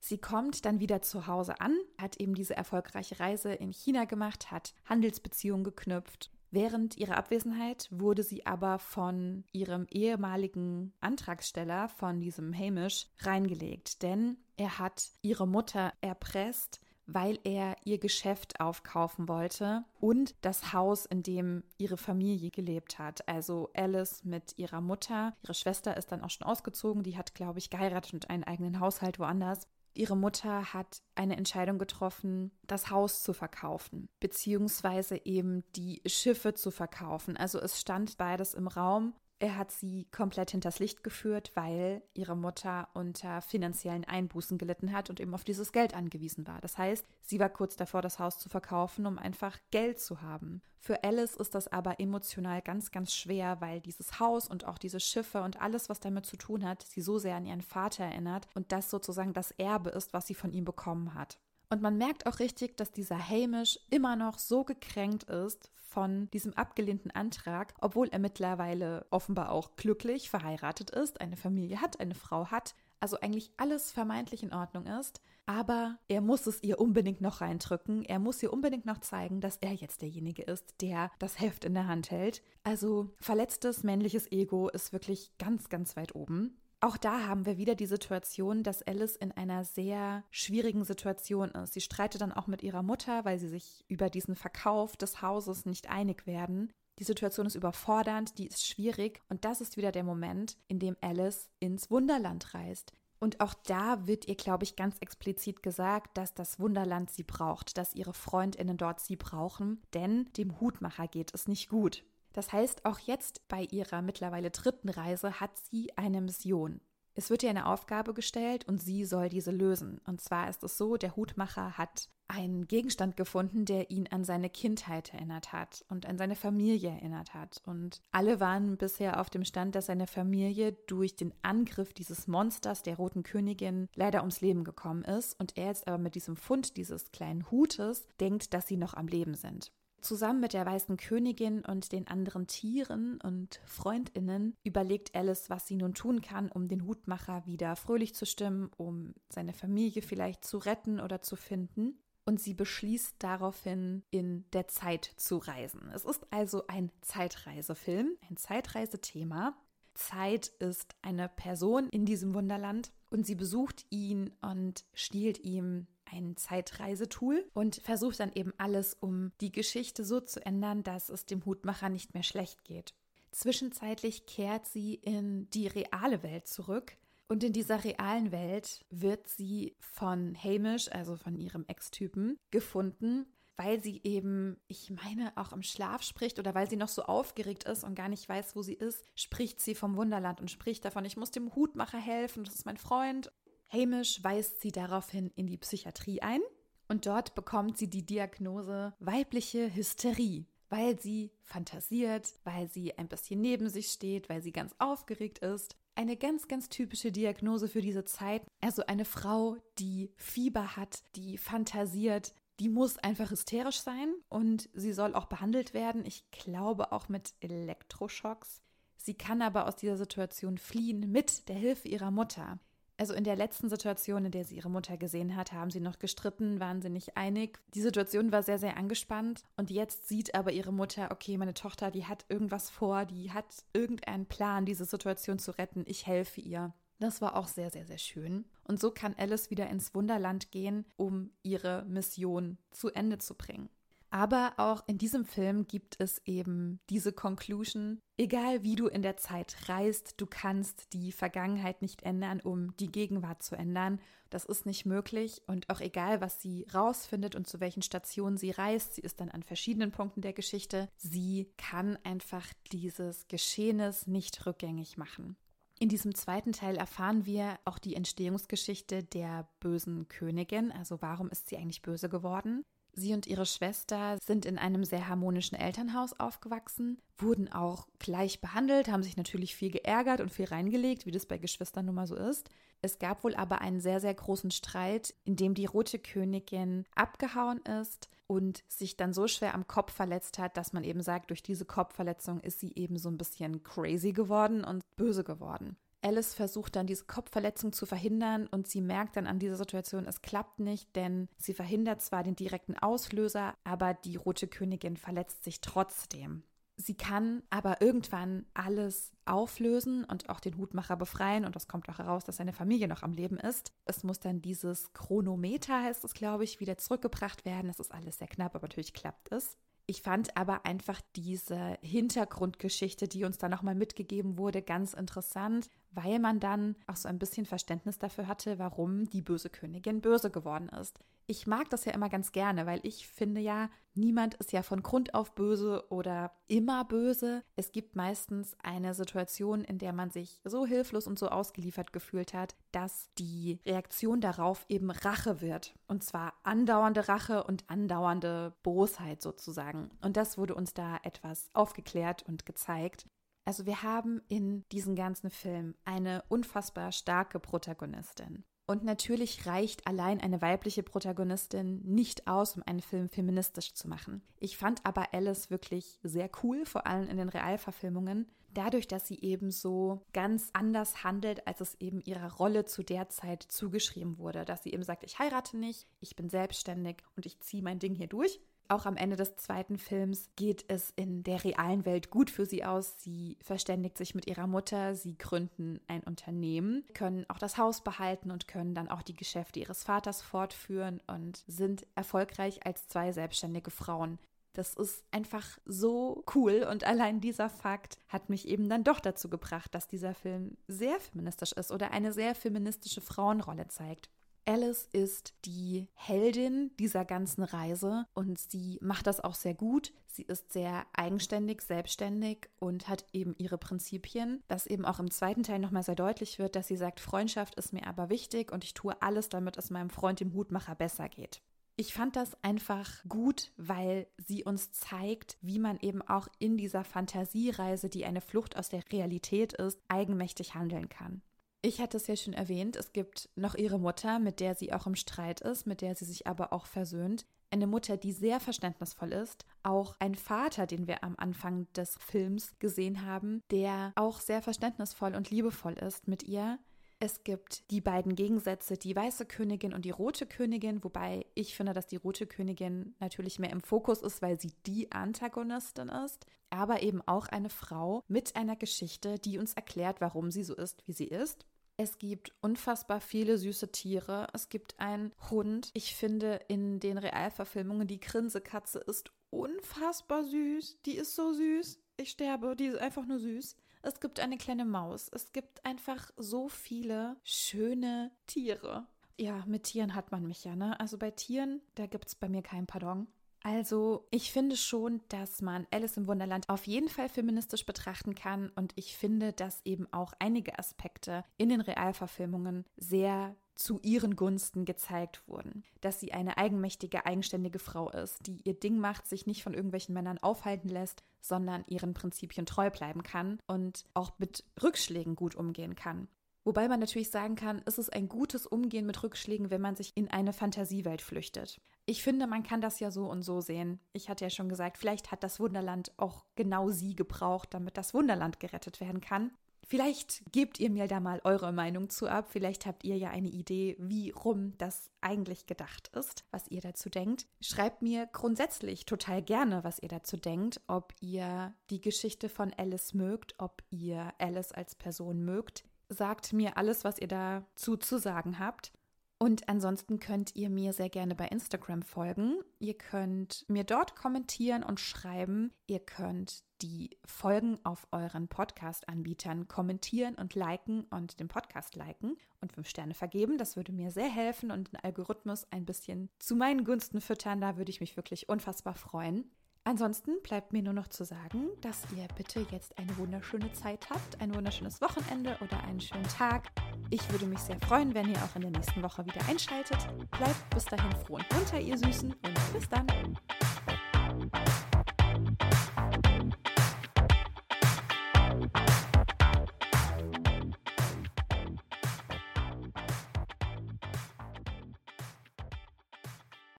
Sie 0.00 0.18
kommt 0.18 0.64
dann 0.64 0.80
wieder 0.80 1.02
zu 1.02 1.26
Hause 1.26 1.60
an, 1.60 1.76
hat 2.00 2.20
eben 2.20 2.34
diese 2.34 2.56
erfolgreiche 2.56 3.20
Reise 3.20 3.52
in 3.52 3.72
China 3.72 4.04
gemacht, 4.04 4.50
hat 4.50 4.74
Handelsbeziehungen 4.84 5.64
geknüpft 5.64 6.30
Während 6.50 6.96
ihrer 6.96 7.18
Abwesenheit 7.18 7.88
wurde 7.90 8.22
sie 8.22 8.46
aber 8.46 8.78
von 8.78 9.44
ihrem 9.52 9.86
ehemaligen 9.90 10.94
Antragsteller, 11.00 11.88
von 11.90 12.20
diesem 12.20 12.56
Hamish, 12.56 13.06
reingelegt, 13.20 14.02
denn 14.02 14.38
er 14.56 14.78
hat 14.78 15.10
ihre 15.20 15.46
Mutter 15.46 15.92
erpresst, 16.00 16.80
weil 17.06 17.38
er 17.44 17.76
ihr 17.84 17.98
Geschäft 17.98 18.60
aufkaufen 18.60 19.28
wollte 19.28 19.84
und 20.00 20.34
das 20.40 20.72
Haus, 20.72 21.06
in 21.06 21.22
dem 21.22 21.64
ihre 21.76 21.96
Familie 21.96 22.50
gelebt 22.50 22.98
hat. 22.98 23.26
Also 23.28 23.70
Alice 23.74 24.24
mit 24.24 24.58
ihrer 24.58 24.80
Mutter. 24.80 25.34
Ihre 25.42 25.54
Schwester 25.54 25.96
ist 25.96 26.12
dann 26.12 26.22
auch 26.22 26.30
schon 26.30 26.46
ausgezogen. 26.46 27.02
Die 27.02 27.16
hat, 27.16 27.34
glaube 27.34 27.58
ich, 27.58 27.70
geheiratet 27.70 28.12
und 28.12 28.30
einen 28.30 28.44
eigenen 28.44 28.80
Haushalt 28.80 29.18
woanders. 29.18 29.66
Ihre 29.94 30.16
Mutter 30.16 30.72
hat 30.72 31.02
eine 31.14 31.36
Entscheidung 31.36 31.78
getroffen, 31.78 32.52
das 32.66 32.90
Haus 32.90 33.22
zu 33.22 33.32
verkaufen, 33.32 34.08
beziehungsweise 34.20 35.24
eben 35.24 35.64
die 35.74 36.02
Schiffe 36.06 36.54
zu 36.54 36.70
verkaufen. 36.70 37.36
Also 37.36 37.58
es 37.58 37.80
stand 37.80 38.16
beides 38.16 38.54
im 38.54 38.68
Raum 38.68 39.14
er 39.40 39.56
hat 39.56 39.70
sie 39.70 40.06
komplett 40.10 40.50
hinters 40.50 40.80
Licht 40.80 41.04
geführt, 41.04 41.52
weil 41.54 42.02
ihre 42.14 42.36
Mutter 42.36 42.88
unter 42.94 43.40
finanziellen 43.40 44.04
Einbußen 44.04 44.58
gelitten 44.58 44.92
hat 44.92 45.10
und 45.10 45.20
eben 45.20 45.34
auf 45.34 45.44
dieses 45.44 45.72
Geld 45.72 45.94
angewiesen 45.94 46.46
war. 46.46 46.60
Das 46.60 46.76
heißt, 46.76 47.06
sie 47.22 47.38
war 47.38 47.48
kurz 47.48 47.76
davor, 47.76 48.02
das 48.02 48.18
Haus 48.18 48.38
zu 48.38 48.48
verkaufen, 48.48 49.06
um 49.06 49.18
einfach 49.18 49.56
Geld 49.70 50.00
zu 50.00 50.22
haben. 50.22 50.62
Für 50.80 51.04
Alice 51.04 51.36
ist 51.36 51.54
das 51.54 51.68
aber 51.68 52.00
emotional 52.00 52.62
ganz, 52.62 52.90
ganz 52.90 53.14
schwer, 53.14 53.60
weil 53.60 53.80
dieses 53.80 54.18
Haus 54.20 54.48
und 54.48 54.64
auch 54.64 54.78
diese 54.78 55.00
Schiffe 55.00 55.42
und 55.42 55.60
alles, 55.60 55.88
was 55.88 56.00
damit 56.00 56.26
zu 56.26 56.36
tun 56.36 56.64
hat, 56.64 56.82
sie 56.82 57.00
so 57.00 57.18
sehr 57.18 57.36
an 57.36 57.46
ihren 57.46 57.62
Vater 57.62 58.04
erinnert 58.04 58.48
und 58.54 58.72
das 58.72 58.90
sozusagen 58.90 59.32
das 59.32 59.52
Erbe 59.52 59.90
ist, 59.90 60.12
was 60.12 60.26
sie 60.26 60.34
von 60.34 60.52
ihm 60.52 60.64
bekommen 60.64 61.14
hat. 61.14 61.38
Und 61.70 61.82
man 61.82 61.98
merkt 61.98 62.26
auch 62.26 62.38
richtig, 62.38 62.76
dass 62.76 62.92
dieser 62.92 63.18
Hamish 63.18 63.78
immer 63.90 64.16
noch 64.16 64.38
so 64.38 64.64
gekränkt 64.64 65.24
ist 65.24 65.70
von 65.74 66.30
diesem 66.30 66.54
abgelehnten 66.54 67.10
Antrag, 67.10 67.74
obwohl 67.80 68.08
er 68.08 68.18
mittlerweile 68.18 69.06
offenbar 69.10 69.50
auch 69.50 69.76
glücklich 69.76 70.30
verheiratet 70.30 70.90
ist, 70.90 71.20
eine 71.20 71.36
Familie 71.36 71.80
hat, 71.80 72.00
eine 72.00 72.14
Frau 72.14 72.46
hat, 72.46 72.74
also 73.00 73.20
eigentlich 73.20 73.50
alles 73.56 73.92
vermeintlich 73.92 74.42
in 74.42 74.52
Ordnung 74.52 74.86
ist, 74.86 75.20
aber 75.46 75.98
er 76.08 76.20
muss 76.20 76.46
es 76.46 76.62
ihr 76.62 76.78
unbedingt 76.78 77.20
noch 77.20 77.40
reindrücken, 77.40 78.04
er 78.04 78.18
muss 78.18 78.42
ihr 78.42 78.52
unbedingt 78.52 78.84
noch 78.84 78.98
zeigen, 78.98 79.40
dass 79.40 79.56
er 79.56 79.72
jetzt 79.72 80.02
derjenige 80.02 80.42
ist, 80.42 80.74
der 80.82 81.10
das 81.18 81.40
Heft 81.40 81.64
in 81.64 81.74
der 81.74 81.86
Hand 81.86 82.10
hält. 82.10 82.42
Also 82.64 83.14
verletztes 83.18 83.82
männliches 83.82 84.30
Ego 84.30 84.68
ist 84.68 84.92
wirklich 84.92 85.32
ganz, 85.38 85.68
ganz 85.68 85.96
weit 85.96 86.14
oben. 86.14 86.58
Auch 86.80 86.96
da 86.96 87.26
haben 87.26 87.44
wir 87.44 87.58
wieder 87.58 87.74
die 87.74 87.86
Situation, 87.86 88.62
dass 88.62 88.82
Alice 88.82 89.16
in 89.16 89.32
einer 89.32 89.64
sehr 89.64 90.22
schwierigen 90.30 90.84
Situation 90.84 91.50
ist. 91.50 91.74
Sie 91.74 91.80
streitet 91.80 92.20
dann 92.20 92.32
auch 92.32 92.46
mit 92.46 92.62
ihrer 92.62 92.84
Mutter, 92.84 93.24
weil 93.24 93.38
sie 93.38 93.48
sich 93.48 93.84
über 93.88 94.10
diesen 94.10 94.36
Verkauf 94.36 94.96
des 94.96 95.20
Hauses 95.20 95.66
nicht 95.66 95.90
einig 95.90 96.26
werden. 96.26 96.70
Die 97.00 97.04
Situation 97.04 97.46
ist 97.46 97.56
überfordernd, 97.56 98.38
die 98.38 98.46
ist 98.46 98.64
schwierig 98.64 99.22
und 99.28 99.44
das 99.44 99.60
ist 99.60 99.76
wieder 99.76 99.90
der 99.90 100.04
Moment, 100.04 100.56
in 100.68 100.78
dem 100.78 100.96
Alice 101.00 101.48
ins 101.58 101.90
Wunderland 101.90 102.54
reist. 102.54 102.92
Und 103.20 103.40
auch 103.40 103.54
da 103.54 104.06
wird 104.06 104.28
ihr, 104.28 104.36
glaube 104.36 104.62
ich, 104.62 104.76
ganz 104.76 104.98
explizit 105.00 105.62
gesagt, 105.62 106.16
dass 106.16 106.34
das 106.34 106.60
Wunderland 106.60 107.10
sie 107.10 107.24
braucht, 107.24 107.76
dass 107.76 107.94
ihre 107.94 108.14
Freundinnen 108.14 108.76
dort 108.76 109.00
sie 109.00 109.16
brauchen, 109.16 109.82
denn 109.94 110.32
dem 110.36 110.60
Hutmacher 110.60 111.08
geht 111.08 111.34
es 111.34 111.48
nicht 111.48 111.68
gut. 111.68 112.04
Das 112.32 112.52
heißt, 112.52 112.84
auch 112.84 112.98
jetzt 112.98 113.46
bei 113.48 113.62
ihrer 113.62 114.02
mittlerweile 114.02 114.50
dritten 114.50 114.88
Reise 114.88 115.40
hat 115.40 115.56
sie 115.56 115.96
eine 115.96 116.20
Mission. 116.20 116.80
Es 117.18 117.30
wird 117.30 117.42
ihr 117.42 117.50
eine 117.50 117.66
Aufgabe 117.66 118.14
gestellt 118.14 118.68
und 118.68 118.80
sie 118.80 119.04
soll 119.04 119.28
diese 119.28 119.50
lösen. 119.50 120.00
Und 120.06 120.20
zwar 120.20 120.48
ist 120.48 120.62
es 120.62 120.78
so, 120.78 120.96
der 120.96 121.16
Hutmacher 121.16 121.76
hat 121.76 122.08
einen 122.28 122.68
Gegenstand 122.68 123.16
gefunden, 123.16 123.64
der 123.64 123.90
ihn 123.90 124.06
an 124.06 124.22
seine 124.22 124.50
Kindheit 124.50 125.12
erinnert 125.12 125.52
hat 125.52 125.84
und 125.88 126.06
an 126.06 126.16
seine 126.16 126.36
Familie 126.36 126.90
erinnert 126.90 127.34
hat. 127.34 127.60
Und 127.64 128.02
alle 128.12 128.38
waren 128.38 128.76
bisher 128.76 129.20
auf 129.20 129.30
dem 129.30 129.44
Stand, 129.44 129.74
dass 129.74 129.86
seine 129.86 130.06
Familie 130.06 130.72
durch 130.86 131.16
den 131.16 131.34
Angriff 131.42 131.92
dieses 131.92 132.28
Monsters, 132.28 132.84
der 132.84 132.96
Roten 132.96 133.24
Königin, 133.24 133.88
leider 133.96 134.20
ums 134.20 134.40
Leben 134.40 134.62
gekommen 134.62 135.02
ist. 135.02 135.40
Und 135.40 135.56
er 135.56 135.66
jetzt 135.66 135.88
aber 135.88 135.98
mit 135.98 136.14
diesem 136.14 136.36
Fund 136.36 136.76
dieses 136.76 137.10
kleinen 137.10 137.50
Hutes 137.50 138.06
denkt, 138.20 138.54
dass 138.54 138.68
sie 138.68 138.76
noch 138.76 138.94
am 138.94 139.08
Leben 139.08 139.34
sind. 139.34 139.72
Zusammen 140.00 140.40
mit 140.40 140.52
der 140.52 140.64
weißen 140.64 140.96
Königin 140.96 141.64
und 141.64 141.92
den 141.92 142.06
anderen 142.06 142.46
Tieren 142.46 143.20
und 143.20 143.60
Freundinnen 143.64 144.56
überlegt 144.62 145.14
Alice, 145.14 145.50
was 145.50 145.66
sie 145.66 145.76
nun 145.76 145.94
tun 145.94 146.22
kann, 146.22 146.50
um 146.50 146.68
den 146.68 146.86
Hutmacher 146.86 147.44
wieder 147.46 147.76
fröhlich 147.76 148.14
zu 148.14 148.26
stimmen, 148.26 148.70
um 148.76 149.14
seine 149.28 149.52
Familie 149.52 150.02
vielleicht 150.02 150.44
zu 150.44 150.58
retten 150.58 151.00
oder 151.00 151.20
zu 151.22 151.36
finden. 151.36 151.98
Und 152.24 152.40
sie 152.40 152.52
beschließt 152.52 153.16
daraufhin, 153.20 154.02
in 154.10 154.44
der 154.52 154.68
Zeit 154.68 155.10
zu 155.16 155.38
reisen. 155.38 155.90
Es 155.94 156.04
ist 156.04 156.26
also 156.30 156.66
ein 156.66 156.90
Zeitreisefilm, 157.00 158.18
ein 158.28 158.36
Zeitreisethema. 158.36 159.56
Zeit 159.94 160.48
ist 160.58 160.94
eine 161.00 161.28
Person 161.28 161.88
in 161.88 162.04
diesem 162.04 162.34
Wunderland 162.34 162.92
und 163.10 163.26
sie 163.26 163.34
besucht 163.34 163.86
ihn 163.90 164.30
und 164.42 164.84
stiehlt 164.92 165.38
ihm 165.38 165.86
ein 166.12 166.36
Zeitreisetool 166.36 167.48
und 167.54 167.76
versucht 167.76 168.20
dann 168.20 168.32
eben 168.32 168.52
alles, 168.58 168.94
um 168.94 169.32
die 169.40 169.52
Geschichte 169.52 170.04
so 170.04 170.20
zu 170.20 170.44
ändern, 170.44 170.82
dass 170.82 171.08
es 171.08 171.26
dem 171.26 171.44
Hutmacher 171.44 171.88
nicht 171.88 172.14
mehr 172.14 172.22
schlecht 172.22 172.64
geht. 172.64 172.94
Zwischenzeitlich 173.30 174.26
kehrt 174.26 174.66
sie 174.66 174.94
in 174.94 175.50
die 175.50 175.66
reale 175.66 176.22
Welt 176.22 176.46
zurück 176.46 176.96
und 177.28 177.44
in 177.44 177.52
dieser 177.52 177.84
realen 177.84 178.32
Welt 178.32 178.84
wird 178.90 179.28
sie 179.28 179.76
von 179.80 180.34
Hamish, 180.42 180.88
also 180.90 181.16
von 181.16 181.36
ihrem 181.36 181.64
Ex-Typen, 181.68 182.38
gefunden, 182.50 183.26
weil 183.56 183.82
sie 183.82 184.00
eben, 184.04 184.56
ich 184.68 184.90
meine, 184.90 185.36
auch 185.36 185.52
im 185.52 185.62
Schlaf 185.62 186.02
spricht 186.02 186.38
oder 186.38 186.54
weil 186.54 186.70
sie 186.70 186.76
noch 186.76 186.88
so 186.88 187.02
aufgeregt 187.02 187.64
ist 187.64 187.84
und 187.84 187.96
gar 187.96 188.08
nicht 188.08 188.28
weiß, 188.28 188.56
wo 188.56 188.62
sie 188.62 188.74
ist, 188.74 189.04
spricht 189.14 189.60
sie 189.60 189.74
vom 189.74 189.96
Wunderland 189.96 190.40
und 190.40 190.50
spricht 190.50 190.84
davon, 190.84 191.04
ich 191.04 191.16
muss 191.16 191.32
dem 191.32 191.54
Hutmacher 191.54 191.98
helfen, 191.98 192.44
das 192.44 192.54
ist 192.54 192.66
mein 192.66 192.78
Freund. 192.78 193.30
Hamish 193.72 194.22
weist 194.24 194.60
sie 194.60 194.72
daraufhin 194.72 195.30
in 195.36 195.46
die 195.46 195.58
Psychiatrie 195.58 196.22
ein 196.22 196.40
und 196.88 197.06
dort 197.06 197.34
bekommt 197.34 197.76
sie 197.76 197.88
die 197.88 198.04
Diagnose 198.04 198.94
weibliche 198.98 199.74
Hysterie, 199.74 200.46
weil 200.70 200.98
sie 200.98 201.32
fantasiert, 201.42 202.32
weil 202.44 202.68
sie 202.68 202.96
ein 202.96 203.08
bisschen 203.08 203.40
neben 203.40 203.68
sich 203.68 203.88
steht, 203.88 204.28
weil 204.28 204.42
sie 204.42 204.52
ganz 204.52 204.74
aufgeregt 204.78 205.40
ist. 205.40 205.76
Eine 205.94 206.16
ganz, 206.16 206.48
ganz 206.48 206.68
typische 206.68 207.12
Diagnose 207.12 207.68
für 207.68 207.82
diese 207.82 208.04
Zeit. 208.04 208.42
Also 208.60 208.86
eine 208.86 209.04
Frau, 209.04 209.56
die 209.78 210.12
Fieber 210.16 210.76
hat, 210.76 211.02
die 211.16 211.36
fantasiert, 211.36 212.32
die 212.60 212.68
muss 212.68 212.98
einfach 212.98 213.30
hysterisch 213.30 213.80
sein 213.80 214.14
und 214.28 214.68
sie 214.72 214.92
soll 214.92 215.14
auch 215.14 215.26
behandelt 215.26 215.74
werden. 215.74 216.04
Ich 216.06 216.30
glaube 216.30 216.92
auch 216.92 217.08
mit 217.08 217.34
Elektroschocks. 217.40 218.62
Sie 218.96 219.14
kann 219.14 219.42
aber 219.42 219.66
aus 219.66 219.76
dieser 219.76 219.96
Situation 219.96 220.58
fliehen 220.58 221.12
mit 221.12 221.48
der 221.48 221.56
Hilfe 221.56 221.88
ihrer 221.88 222.10
Mutter. 222.10 222.58
Also 222.98 223.14
in 223.14 223.22
der 223.22 223.36
letzten 223.36 223.68
Situation, 223.68 224.24
in 224.24 224.32
der 224.32 224.44
sie 224.44 224.56
ihre 224.56 224.68
Mutter 224.68 224.96
gesehen 224.96 225.36
hat, 225.36 225.52
haben 225.52 225.70
sie 225.70 225.78
noch 225.78 226.00
gestritten, 226.00 226.58
waren 226.58 226.82
sie 226.82 226.90
nicht 226.90 227.16
einig. 227.16 227.60
Die 227.74 227.80
Situation 227.80 228.32
war 228.32 228.42
sehr, 228.42 228.58
sehr 228.58 228.76
angespannt 228.76 229.44
und 229.56 229.70
jetzt 229.70 230.08
sieht 230.08 230.34
aber 230.34 230.50
ihre 230.50 230.72
Mutter, 230.72 231.12
okay, 231.12 231.38
meine 231.38 231.54
Tochter, 231.54 231.92
die 231.92 232.06
hat 232.06 232.24
irgendwas 232.28 232.70
vor, 232.70 233.04
die 233.04 233.30
hat 233.30 233.46
irgendeinen 233.72 234.26
Plan, 234.26 234.66
diese 234.66 234.84
Situation 234.84 235.38
zu 235.38 235.52
retten, 235.52 235.84
ich 235.86 236.08
helfe 236.08 236.40
ihr. 236.40 236.74
Das 236.98 237.22
war 237.22 237.36
auch 237.36 237.46
sehr, 237.46 237.70
sehr, 237.70 237.86
sehr 237.86 237.98
schön. 237.98 238.44
Und 238.64 238.80
so 238.80 238.90
kann 238.90 239.14
Alice 239.16 239.50
wieder 239.50 239.70
ins 239.70 239.94
Wunderland 239.94 240.50
gehen, 240.50 240.84
um 240.96 241.30
ihre 241.44 241.84
Mission 241.86 242.58
zu 242.72 242.90
Ende 242.90 243.18
zu 243.18 243.36
bringen. 243.36 243.68
Aber 244.10 244.54
auch 244.56 244.84
in 244.86 244.96
diesem 244.96 245.26
Film 245.26 245.66
gibt 245.66 245.96
es 246.00 246.22
eben 246.24 246.80
diese 246.88 247.12
Conclusion, 247.12 248.00
egal 248.16 248.62
wie 248.62 248.74
du 248.74 248.86
in 248.86 249.02
der 249.02 249.18
Zeit 249.18 249.68
reist, 249.68 250.14
du 250.16 250.26
kannst 250.26 250.94
die 250.94 251.12
Vergangenheit 251.12 251.82
nicht 251.82 252.02
ändern, 252.02 252.40
um 252.40 252.74
die 252.78 252.90
Gegenwart 252.90 253.42
zu 253.42 253.54
ändern. 253.54 254.00
Das 254.30 254.46
ist 254.46 254.64
nicht 254.64 254.86
möglich 254.86 255.42
und 255.46 255.68
auch 255.68 255.80
egal, 255.80 256.20
was 256.20 256.40
sie 256.40 256.66
rausfindet 256.72 257.34
und 257.34 257.46
zu 257.46 257.60
welchen 257.60 257.82
Stationen 257.82 258.38
sie 258.38 258.50
reist, 258.50 258.94
sie 258.94 259.02
ist 259.02 259.20
dann 259.20 259.30
an 259.30 259.42
verschiedenen 259.42 259.90
Punkten 259.90 260.20
der 260.22 260.32
Geschichte, 260.32 260.88
sie 260.96 261.50
kann 261.56 261.98
einfach 262.04 262.46
dieses 262.72 263.28
Geschehnis 263.28 264.06
nicht 264.06 264.44
rückgängig 264.46 264.96
machen. 264.96 265.36
In 265.80 265.88
diesem 265.88 266.14
zweiten 266.14 266.52
Teil 266.52 266.76
erfahren 266.76 267.24
wir 267.24 267.58
auch 267.64 267.78
die 267.78 267.94
Entstehungsgeschichte 267.94 269.04
der 269.04 269.48
bösen 269.60 270.08
Königin, 270.08 270.72
also 270.72 271.00
warum 271.00 271.30
ist 271.30 271.48
sie 271.48 271.56
eigentlich 271.56 271.82
böse 271.82 272.08
geworden. 272.08 272.64
Sie 272.98 273.14
und 273.14 273.26
ihre 273.26 273.46
Schwester 273.46 274.18
sind 274.24 274.44
in 274.44 274.58
einem 274.58 274.84
sehr 274.84 275.08
harmonischen 275.08 275.56
Elternhaus 275.56 276.18
aufgewachsen, 276.18 277.00
wurden 277.16 277.50
auch 277.52 277.86
gleich 277.98 278.40
behandelt, 278.40 278.88
haben 278.88 279.02
sich 279.02 279.16
natürlich 279.16 279.54
viel 279.54 279.70
geärgert 279.70 280.20
und 280.20 280.32
viel 280.32 280.46
reingelegt, 280.46 281.06
wie 281.06 281.10
das 281.10 281.26
bei 281.26 281.38
Geschwistern 281.38 281.86
nun 281.86 281.94
mal 281.94 282.06
so 282.06 282.16
ist. 282.16 282.50
Es 282.82 282.98
gab 282.98 283.24
wohl 283.24 283.34
aber 283.34 283.60
einen 283.60 283.80
sehr, 283.80 284.00
sehr 284.00 284.14
großen 284.14 284.50
Streit, 284.50 285.14
in 285.24 285.36
dem 285.36 285.54
die 285.54 285.66
rote 285.66 285.98
Königin 285.98 286.84
abgehauen 286.94 287.58
ist 287.80 288.08
und 288.26 288.62
sich 288.68 288.96
dann 288.96 289.12
so 289.12 289.26
schwer 289.26 289.54
am 289.54 289.66
Kopf 289.66 289.92
verletzt 289.92 290.38
hat, 290.38 290.56
dass 290.56 290.72
man 290.72 290.84
eben 290.84 291.02
sagt, 291.02 291.30
durch 291.30 291.42
diese 291.42 291.64
Kopfverletzung 291.64 292.40
ist 292.40 292.60
sie 292.60 292.72
eben 292.74 292.98
so 292.98 293.08
ein 293.08 293.18
bisschen 293.18 293.62
crazy 293.62 294.12
geworden 294.12 294.64
und 294.64 294.84
böse 294.96 295.24
geworden. 295.24 295.76
Alice 296.08 296.34
versucht 296.34 296.74
dann 296.74 296.86
diese 296.86 297.04
Kopfverletzung 297.04 297.72
zu 297.72 297.84
verhindern 297.84 298.46
und 298.46 298.66
sie 298.66 298.80
merkt 298.80 299.16
dann 299.16 299.26
an 299.26 299.38
dieser 299.38 299.56
Situation, 299.56 300.06
es 300.06 300.22
klappt 300.22 300.58
nicht, 300.58 300.96
denn 300.96 301.28
sie 301.36 301.52
verhindert 301.52 302.00
zwar 302.00 302.22
den 302.22 302.34
direkten 302.34 302.78
Auslöser, 302.78 303.54
aber 303.62 303.92
die 303.92 304.16
rote 304.16 304.48
Königin 304.48 304.96
verletzt 304.96 305.44
sich 305.44 305.60
trotzdem. 305.60 306.44
Sie 306.80 306.96
kann 306.96 307.42
aber 307.50 307.82
irgendwann 307.82 308.46
alles 308.54 309.12
auflösen 309.26 310.04
und 310.04 310.30
auch 310.30 310.40
den 310.40 310.56
Hutmacher 310.56 310.96
befreien 310.96 311.44
und 311.44 311.56
es 311.56 311.68
kommt 311.68 311.88
auch 311.90 311.98
heraus, 311.98 312.24
dass 312.24 312.36
seine 312.36 312.52
Familie 312.52 312.88
noch 312.88 313.02
am 313.02 313.12
Leben 313.12 313.36
ist. 313.36 313.72
Es 313.84 314.02
muss 314.02 314.20
dann 314.20 314.40
dieses 314.40 314.92
Chronometer, 314.94 315.82
heißt 315.82 316.04
es 316.04 316.14
glaube 316.14 316.44
ich, 316.44 316.60
wieder 316.60 316.78
zurückgebracht 316.78 317.44
werden. 317.44 317.66
Das 317.66 317.80
ist 317.80 317.92
alles 317.92 318.18
sehr 318.18 318.28
knapp, 318.28 318.54
aber 318.54 318.68
natürlich 318.68 318.94
klappt 318.94 319.30
es. 319.32 319.58
Ich 319.90 320.02
fand 320.02 320.36
aber 320.36 320.66
einfach 320.66 321.00
diese 321.16 321.78
Hintergrundgeschichte, 321.80 323.08
die 323.08 323.24
uns 323.24 323.38
da 323.38 323.48
nochmal 323.48 323.74
mitgegeben 323.74 324.36
wurde, 324.36 324.60
ganz 324.60 324.92
interessant, 324.92 325.70
weil 325.92 326.18
man 326.18 326.40
dann 326.40 326.76
auch 326.86 326.96
so 326.96 327.08
ein 327.08 327.18
bisschen 327.18 327.46
Verständnis 327.46 327.98
dafür 327.98 328.26
hatte, 328.26 328.58
warum 328.58 329.08
die 329.08 329.22
böse 329.22 329.48
Königin 329.48 330.02
böse 330.02 330.30
geworden 330.30 330.68
ist. 330.68 331.00
Ich 331.30 331.46
mag 331.46 331.68
das 331.68 331.84
ja 331.84 331.92
immer 331.92 332.08
ganz 332.08 332.32
gerne, 332.32 332.64
weil 332.64 332.80
ich 332.84 333.06
finde 333.06 333.42
ja, 333.42 333.68
niemand 333.92 334.36
ist 334.36 334.50
ja 334.52 334.62
von 334.62 334.82
Grund 334.82 335.12
auf 335.12 335.34
böse 335.34 335.84
oder 335.90 336.32
immer 336.46 336.86
böse. 336.86 337.44
Es 337.54 337.70
gibt 337.70 337.96
meistens 337.96 338.56
eine 338.62 338.94
Situation, 338.94 339.62
in 339.62 339.76
der 339.76 339.92
man 339.92 340.10
sich 340.10 340.40
so 340.44 340.64
hilflos 340.64 341.06
und 341.06 341.18
so 341.18 341.28
ausgeliefert 341.28 341.92
gefühlt 341.92 342.32
hat, 342.32 342.56
dass 342.72 343.10
die 343.18 343.60
Reaktion 343.66 344.22
darauf 344.22 344.64
eben 344.70 344.90
Rache 344.90 345.42
wird. 345.42 345.74
Und 345.86 346.02
zwar 346.02 346.32
andauernde 346.44 347.08
Rache 347.08 347.44
und 347.44 347.68
andauernde 347.68 348.54
Bosheit 348.62 349.20
sozusagen. 349.20 349.90
Und 350.00 350.16
das 350.16 350.38
wurde 350.38 350.54
uns 350.54 350.72
da 350.72 350.96
etwas 351.02 351.50
aufgeklärt 351.52 352.22
und 352.22 352.46
gezeigt. 352.46 353.06
Also 353.44 353.66
wir 353.66 353.82
haben 353.82 354.22
in 354.28 354.66
diesem 354.70 354.96
ganzen 354.96 355.28
Film 355.28 355.74
eine 355.84 356.24
unfassbar 356.28 356.90
starke 356.90 357.38
Protagonistin. 357.38 358.44
Und 358.70 358.84
natürlich 358.84 359.46
reicht 359.46 359.86
allein 359.86 360.20
eine 360.20 360.42
weibliche 360.42 360.82
Protagonistin 360.82 361.80
nicht 361.86 362.28
aus, 362.28 362.54
um 362.54 362.62
einen 362.66 362.82
Film 362.82 363.08
feministisch 363.08 363.72
zu 363.72 363.88
machen. 363.88 364.20
Ich 364.40 364.58
fand 364.58 364.84
aber 364.84 365.14
Alice 365.14 365.48
wirklich 365.48 365.98
sehr 366.02 366.28
cool, 366.42 366.66
vor 366.66 366.86
allem 366.86 367.08
in 367.08 367.16
den 367.16 367.30
Realverfilmungen, 367.30 368.26
dadurch, 368.52 368.86
dass 368.86 369.06
sie 369.06 369.20
eben 369.22 369.50
so 369.50 370.02
ganz 370.12 370.50
anders 370.52 371.02
handelt, 371.02 371.46
als 371.46 371.62
es 371.62 371.80
eben 371.80 372.02
ihrer 372.02 372.30
Rolle 372.34 372.66
zu 372.66 372.82
der 372.82 373.08
Zeit 373.08 373.42
zugeschrieben 373.42 374.18
wurde. 374.18 374.44
Dass 374.44 374.62
sie 374.64 374.72
eben 374.74 374.82
sagt, 374.82 375.02
ich 375.02 375.18
heirate 375.18 375.56
nicht, 375.56 375.86
ich 376.00 376.14
bin 376.14 376.28
selbstständig 376.28 376.96
und 377.16 377.24
ich 377.24 377.40
ziehe 377.40 377.62
mein 377.62 377.78
Ding 377.78 377.94
hier 377.94 378.06
durch. 378.06 378.38
Auch 378.70 378.84
am 378.84 378.98
Ende 378.98 379.16
des 379.16 379.34
zweiten 379.36 379.78
Films 379.78 380.28
geht 380.36 380.66
es 380.68 380.92
in 380.94 381.22
der 381.22 381.42
realen 381.42 381.86
Welt 381.86 382.10
gut 382.10 382.30
für 382.30 382.44
sie 382.44 382.66
aus. 382.66 383.02
Sie 383.02 383.38
verständigt 383.42 383.96
sich 383.96 384.14
mit 384.14 384.26
ihrer 384.26 384.46
Mutter, 384.46 384.94
sie 384.94 385.16
gründen 385.16 385.80
ein 385.88 386.02
Unternehmen, 386.02 386.84
können 386.92 387.24
auch 387.30 387.38
das 387.38 387.56
Haus 387.56 387.82
behalten 387.82 388.30
und 388.30 388.46
können 388.46 388.74
dann 388.74 388.88
auch 388.88 389.00
die 389.00 389.14
Geschäfte 389.14 389.58
ihres 389.58 389.84
Vaters 389.84 390.20
fortführen 390.20 391.00
und 391.06 391.42
sind 391.46 391.86
erfolgreich 391.94 392.66
als 392.66 392.88
zwei 392.88 393.10
selbstständige 393.10 393.70
Frauen. 393.70 394.18
Das 394.52 394.74
ist 394.74 395.04
einfach 395.12 395.46
so 395.64 396.24
cool 396.34 396.66
und 396.70 396.84
allein 396.84 397.20
dieser 397.20 397.48
Fakt 397.48 397.96
hat 398.08 398.28
mich 398.28 398.48
eben 398.48 398.68
dann 398.68 398.84
doch 398.84 399.00
dazu 399.00 399.30
gebracht, 399.30 399.74
dass 399.74 399.88
dieser 399.88 400.14
Film 400.14 400.58
sehr 400.66 400.98
feministisch 401.00 401.52
ist 401.52 401.70
oder 401.70 401.92
eine 401.92 402.12
sehr 402.12 402.34
feministische 402.34 403.00
Frauenrolle 403.00 403.68
zeigt. 403.68 404.10
Alice 404.48 404.88
ist 404.92 405.34
die 405.44 405.88
Heldin 405.92 406.70
dieser 406.78 407.04
ganzen 407.04 407.42
Reise 407.42 408.06
und 408.14 408.38
sie 408.38 408.78
macht 408.80 409.06
das 409.06 409.20
auch 409.20 409.34
sehr 409.34 409.52
gut. 409.52 409.92
Sie 410.06 410.22
ist 410.22 410.54
sehr 410.54 410.86
eigenständig, 410.94 411.60
selbstständig 411.60 412.48
und 412.58 412.88
hat 412.88 413.04
eben 413.12 413.34
ihre 413.36 413.58
Prinzipien, 413.58 414.42
was 414.48 414.66
eben 414.66 414.86
auch 414.86 415.00
im 415.00 415.10
zweiten 415.10 415.42
Teil 415.42 415.58
nochmal 415.58 415.82
sehr 415.82 415.96
deutlich 415.96 416.38
wird, 416.38 416.56
dass 416.56 416.66
sie 416.66 416.78
sagt, 416.78 416.98
Freundschaft 416.98 417.56
ist 417.56 417.74
mir 417.74 417.86
aber 417.86 418.08
wichtig 418.08 418.50
und 418.50 418.64
ich 418.64 418.72
tue 418.72 418.96
alles, 419.02 419.28
damit 419.28 419.58
es 419.58 419.68
meinem 419.68 419.90
Freund, 419.90 420.20
dem 420.20 420.32
Hutmacher, 420.32 420.74
besser 420.74 421.10
geht. 421.10 421.42
Ich 421.76 421.92
fand 421.92 422.16
das 422.16 422.42
einfach 422.42 423.04
gut, 423.06 423.52
weil 423.58 424.06
sie 424.16 424.44
uns 424.44 424.72
zeigt, 424.72 425.36
wie 425.42 425.58
man 425.58 425.78
eben 425.80 426.00
auch 426.00 426.26
in 426.38 426.56
dieser 426.56 426.84
Fantasiereise, 426.84 427.90
die 427.90 428.06
eine 428.06 428.22
Flucht 428.22 428.56
aus 428.56 428.70
der 428.70 428.82
Realität 428.90 429.52
ist, 429.52 429.78
eigenmächtig 429.88 430.54
handeln 430.54 430.88
kann. 430.88 431.20
Ich 431.60 431.80
hatte 431.80 431.96
es 431.96 432.06
ja 432.06 432.14
schon 432.14 432.34
erwähnt, 432.34 432.76
es 432.76 432.92
gibt 432.92 433.30
noch 433.34 433.56
ihre 433.56 433.80
Mutter, 433.80 434.20
mit 434.20 434.38
der 434.38 434.54
sie 434.54 434.72
auch 434.72 434.86
im 434.86 434.94
Streit 434.94 435.40
ist, 435.40 435.66
mit 435.66 435.80
der 435.80 435.96
sie 435.96 436.04
sich 436.04 436.26
aber 436.28 436.52
auch 436.52 436.66
versöhnt. 436.66 437.26
Eine 437.50 437.66
Mutter, 437.66 437.96
die 437.96 438.12
sehr 438.12 438.38
verständnisvoll 438.38 439.12
ist. 439.12 439.44
Auch 439.62 439.96
ein 439.98 440.14
Vater, 440.14 440.66
den 440.66 440.86
wir 440.86 441.02
am 441.02 441.14
Anfang 441.16 441.66
des 441.72 441.96
Films 441.98 442.54
gesehen 442.58 443.04
haben, 443.04 443.42
der 443.50 443.92
auch 443.96 444.20
sehr 444.20 444.42
verständnisvoll 444.42 445.14
und 445.14 445.30
liebevoll 445.30 445.72
ist 445.72 446.06
mit 446.06 446.22
ihr. 446.22 446.58
Es 447.00 447.22
gibt 447.22 447.70
die 447.70 447.80
beiden 447.80 448.16
Gegensätze, 448.16 448.76
die 448.76 448.96
weiße 448.96 449.24
Königin 449.24 449.72
und 449.72 449.84
die 449.84 449.90
rote 449.90 450.26
Königin, 450.26 450.82
wobei 450.82 451.26
ich 451.34 451.54
finde, 451.54 451.72
dass 451.72 451.86
die 451.86 451.96
rote 451.96 452.26
Königin 452.26 452.96
natürlich 452.98 453.38
mehr 453.38 453.50
im 453.50 453.60
Fokus 453.60 454.02
ist, 454.02 454.20
weil 454.20 454.40
sie 454.40 454.52
die 454.66 454.90
Antagonistin 454.90 455.90
ist, 455.90 456.26
aber 456.50 456.82
eben 456.82 457.00
auch 457.06 457.28
eine 457.28 457.50
Frau 457.50 458.02
mit 458.08 458.34
einer 458.34 458.56
Geschichte, 458.56 459.20
die 459.20 459.38
uns 459.38 459.54
erklärt, 459.54 460.00
warum 460.00 460.32
sie 460.32 460.42
so 460.42 460.56
ist, 460.56 460.82
wie 460.86 460.92
sie 460.92 461.06
ist. 461.06 461.46
Es 461.76 461.98
gibt 461.98 462.32
unfassbar 462.40 463.00
viele 463.00 463.38
süße 463.38 463.70
Tiere. 463.70 464.26
Es 464.32 464.48
gibt 464.48 464.80
einen 464.80 465.12
Hund. 465.30 465.70
Ich 465.74 465.94
finde 465.94 466.40
in 466.48 466.80
den 466.80 466.98
Realverfilmungen 466.98 467.86
die 467.86 468.00
Grinsekatze 468.00 468.80
ist 468.80 469.12
unfassbar 469.30 470.24
süß. 470.24 470.78
Die 470.84 470.96
ist 470.96 471.14
so 471.14 471.32
süß. 471.32 471.78
Ich 471.96 472.10
sterbe. 472.10 472.56
Die 472.56 472.66
ist 472.66 472.78
einfach 472.78 473.06
nur 473.06 473.20
süß. 473.20 473.54
Es 473.82 474.00
gibt 474.00 474.20
eine 474.20 474.38
kleine 474.38 474.64
Maus. 474.64 475.08
Es 475.08 475.32
gibt 475.32 475.64
einfach 475.64 476.10
so 476.16 476.48
viele 476.48 477.16
schöne 477.24 478.10
Tiere. 478.26 478.86
Ja, 479.16 479.44
mit 479.46 479.64
Tieren 479.64 479.94
hat 479.94 480.12
man 480.12 480.26
mich 480.26 480.44
ja, 480.44 480.54
ne? 480.54 480.78
Also 480.78 480.98
bei 480.98 481.10
Tieren, 481.10 481.60
da 481.74 481.86
gibt 481.86 482.08
es 482.08 482.14
bei 482.14 482.28
mir 482.28 482.42
kein 482.42 482.66
Pardon. 482.66 483.08
Also, 483.42 484.06
ich 484.10 484.32
finde 484.32 484.56
schon, 484.56 485.00
dass 485.08 485.42
man 485.42 485.66
Alice 485.70 485.96
im 485.96 486.08
Wunderland 486.08 486.48
auf 486.48 486.66
jeden 486.66 486.88
Fall 486.88 487.08
feministisch 487.08 487.64
betrachten 487.64 488.14
kann 488.14 488.50
und 488.56 488.72
ich 488.74 488.96
finde, 488.96 489.32
dass 489.32 489.64
eben 489.64 489.86
auch 489.92 490.12
einige 490.18 490.58
Aspekte 490.58 491.24
in 491.36 491.48
den 491.48 491.60
Realverfilmungen 491.60 492.64
sehr 492.76 493.36
zu 493.58 493.80
ihren 493.82 494.14
Gunsten 494.14 494.64
gezeigt 494.64 495.26
wurden. 495.26 495.64
Dass 495.80 495.98
sie 495.98 496.12
eine 496.12 496.38
eigenmächtige, 496.38 497.04
eigenständige 497.04 497.58
Frau 497.58 497.90
ist, 497.90 498.26
die 498.26 498.40
ihr 498.44 498.54
Ding 498.54 498.78
macht, 498.78 499.06
sich 499.06 499.26
nicht 499.26 499.42
von 499.42 499.52
irgendwelchen 499.52 499.94
Männern 499.94 500.18
aufhalten 500.18 500.68
lässt, 500.68 501.02
sondern 501.20 501.64
ihren 501.66 501.92
Prinzipien 501.92 502.46
treu 502.46 502.70
bleiben 502.70 503.02
kann 503.02 503.40
und 503.46 503.84
auch 503.94 504.12
mit 504.18 504.44
Rückschlägen 504.62 505.16
gut 505.16 505.34
umgehen 505.34 505.74
kann. 505.74 506.08
Wobei 506.44 506.68
man 506.68 506.80
natürlich 506.80 507.10
sagen 507.10 507.34
kann, 507.34 507.58
ist 507.66 507.78
es 507.78 507.90
ein 507.90 508.08
gutes 508.08 508.46
Umgehen 508.46 508.86
mit 508.86 509.02
Rückschlägen, 509.02 509.50
wenn 509.50 509.60
man 509.60 509.76
sich 509.76 509.92
in 509.96 510.08
eine 510.08 510.32
Fantasiewelt 510.32 511.02
flüchtet. 511.02 511.60
Ich 511.84 512.02
finde, 512.02 512.26
man 512.26 512.42
kann 512.42 512.60
das 512.60 512.80
ja 512.80 512.90
so 512.90 513.10
und 513.10 513.22
so 513.22 513.40
sehen. 513.40 513.80
Ich 513.92 514.08
hatte 514.08 514.24
ja 514.24 514.30
schon 514.30 514.48
gesagt, 514.48 514.78
vielleicht 514.78 515.10
hat 515.10 515.22
das 515.22 515.40
Wunderland 515.40 515.92
auch 515.98 516.24
genau 516.36 516.70
sie 516.70 516.94
gebraucht, 516.94 517.52
damit 517.52 517.76
das 517.76 517.92
Wunderland 517.92 518.40
gerettet 518.40 518.80
werden 518.80 519.00
kann. 519.00 519.32
Vielleicht 519.70 520.22
gebt 520.32 520.58
ihr 520.60 520.70
mir 520.70 520.88
da 520.88 520.98
mal 520.98 521.20
eure 521.24 521.52
Meinung 521.52 521.90
zu 521.90 522.08
ab. 522.08 522.28
Vielleicht 522.30 522.64
habt 522.64 522.84
ihr 522.84 522.96
ja 522.96 523.10
eine 523.10 523.28
Idee, 523.28 523.76
wie 523.78 524.08
rum 524.08 524.54
das 524.56 524.90
eigentlich 525.02 525.44
gedacht 525.46 525.88
ist, 525.94 526.24
was 526.30 526.48
ihr 526.48 526.62
dazu 526.62 526.88
denkt. 526.88 527.26
Schreibt 527.42 527.82
mir 527.82 528.08
grundsätzlich 528.10 528.86
total 528.86 529.20
gerne, 529.20 529.64
was 529.64 529.78
ihr 529.78 529.90
dazu 529.90 530.16
denkt, 530.16 530.62
ob 530.68 530.94
ihr 531.00 531.52
die 531.68 531.82
Geschichte 531.82 532.30
von 532.30 532.50
Alice 532.56 532.94
mögt, 532.94 533.34
ob 533.36 533.62
ihr 533.68 534.14
Alice 534.16 534.52
als 534.52 534.74
Person 534.74 535.22
mögt. 535.22 535.64
Sagt 535.90 536.32
mir 536.32 536.56
alles, 536.56 536.84
was 536.84 536.98
ihr 536.98 537.08
dazu 537.08 537.76
zu 537.76 537.98
sagen 537.98 538.38
habt. 538.38 538.72
Und 539.20 539.48
ansonsten 539.48 539.98
könnt 539.98 540.36
ihr 540.36 540.48
mir 540.48 540.72
sehr 540.72 540.88
gerne 540.88 541.16
bei 541.16 541.26
Instagram 541.26 541.82
folgen. 541.82 542.38
Ihr 542.60 542.74
könnt 542.74 543.44
mir 543.48 543.64
dort 543.64 543.96
kommentieren 543.96 544.62
und 544.62 544.78
schreiben. 544.78 545.52
Ihr 545.66 545.80
könnt 545.80 546.44
die 546.62 546.96
Folgen 547.04 547.58
auf 547.64 547.88
euren 547.90 548.28
Podcast-Anbietern 548.28 549.48
kommentieren 549.48 550.14
und 550.14 550.36
liken 550.36 550.84
und 550.90 551.18
den 551.18 551.26
Podcast 551.26 551.74
liken 551.74 552.16
und 552.40 552.52
fünf 552.52 552.68
Sterne 552.68 552.94
vergeben. 552.94 553.38
Das 553.38 553.56
würde 553.56 553.72
mir 553.72 553.90
sehr 553.90 554.08
helfen 554.08 554.52
und 554.52 554.72
den 554.72 554.80
Algorithmus 554.80 555.50
ein 555.50 555.64
bisschen 555.64 556.10
zu 556.20 556.36
meinen 556.36 556.64
Gunsten 556.64 557.00
füttern. 557.00 557.40
Da 557.40 557.56
würde 557.56 557.70
ich 557.70 557.80
mich 557.80 557.96
wirklich 557.96 558.28
unfassbar 558.28 558.76
freuen. 558.76 559.28
Ansonsten 559.68 560.22
bleibt 560.22 560.54
mir 560.54 560.62
nur 560.62 560.72
noch 560.72 560.88
zu 560.88 561.04
sagen, 561.04 561.50
dass 561.60 561.82
ihr 561.94 562.08
bitte 562.16 562.46
jetzt 562.50 562.78
eine 562.78 562.96
wunderschöne 562.96 563.52
Zeit 563.52 563.90
habt, 563.90 564.18
ein 564.18 564.34
wunderschönes 564.34 564.80
Wochenende 564.80 565.36
oder 565.42 565.62
einen 565.64 565.78
schönen 565.78 566.04
Tag. 566.04 566.44
Ich 566.88 567.06
würde 567.12 567.26
mich 567.26 567.40
sehr 567.40 567.60
freuen, 567.60 567.92
wenn 567.92 568.08
ihr 568.08 568.16
auch 568.16 568.34
in 568.34 568.40
der 568.40 568.50
nächsten 568.50 568.82
Woche 568.82 569.04
wieder 569.04 569.20
einschaltet. 569.28 569.76
Bleibt 570.10 570.48
bis 570.54 570.64
dahin 570.64 570.90
froh 571.04 571.16
und 571.16 571.34
munter, 571.34 571.60
ihr 571.60 571.76
Süßen, 571.76 572.14
und 572.14 572.52
bis 572.54 572.66
dann. 572.70 572.86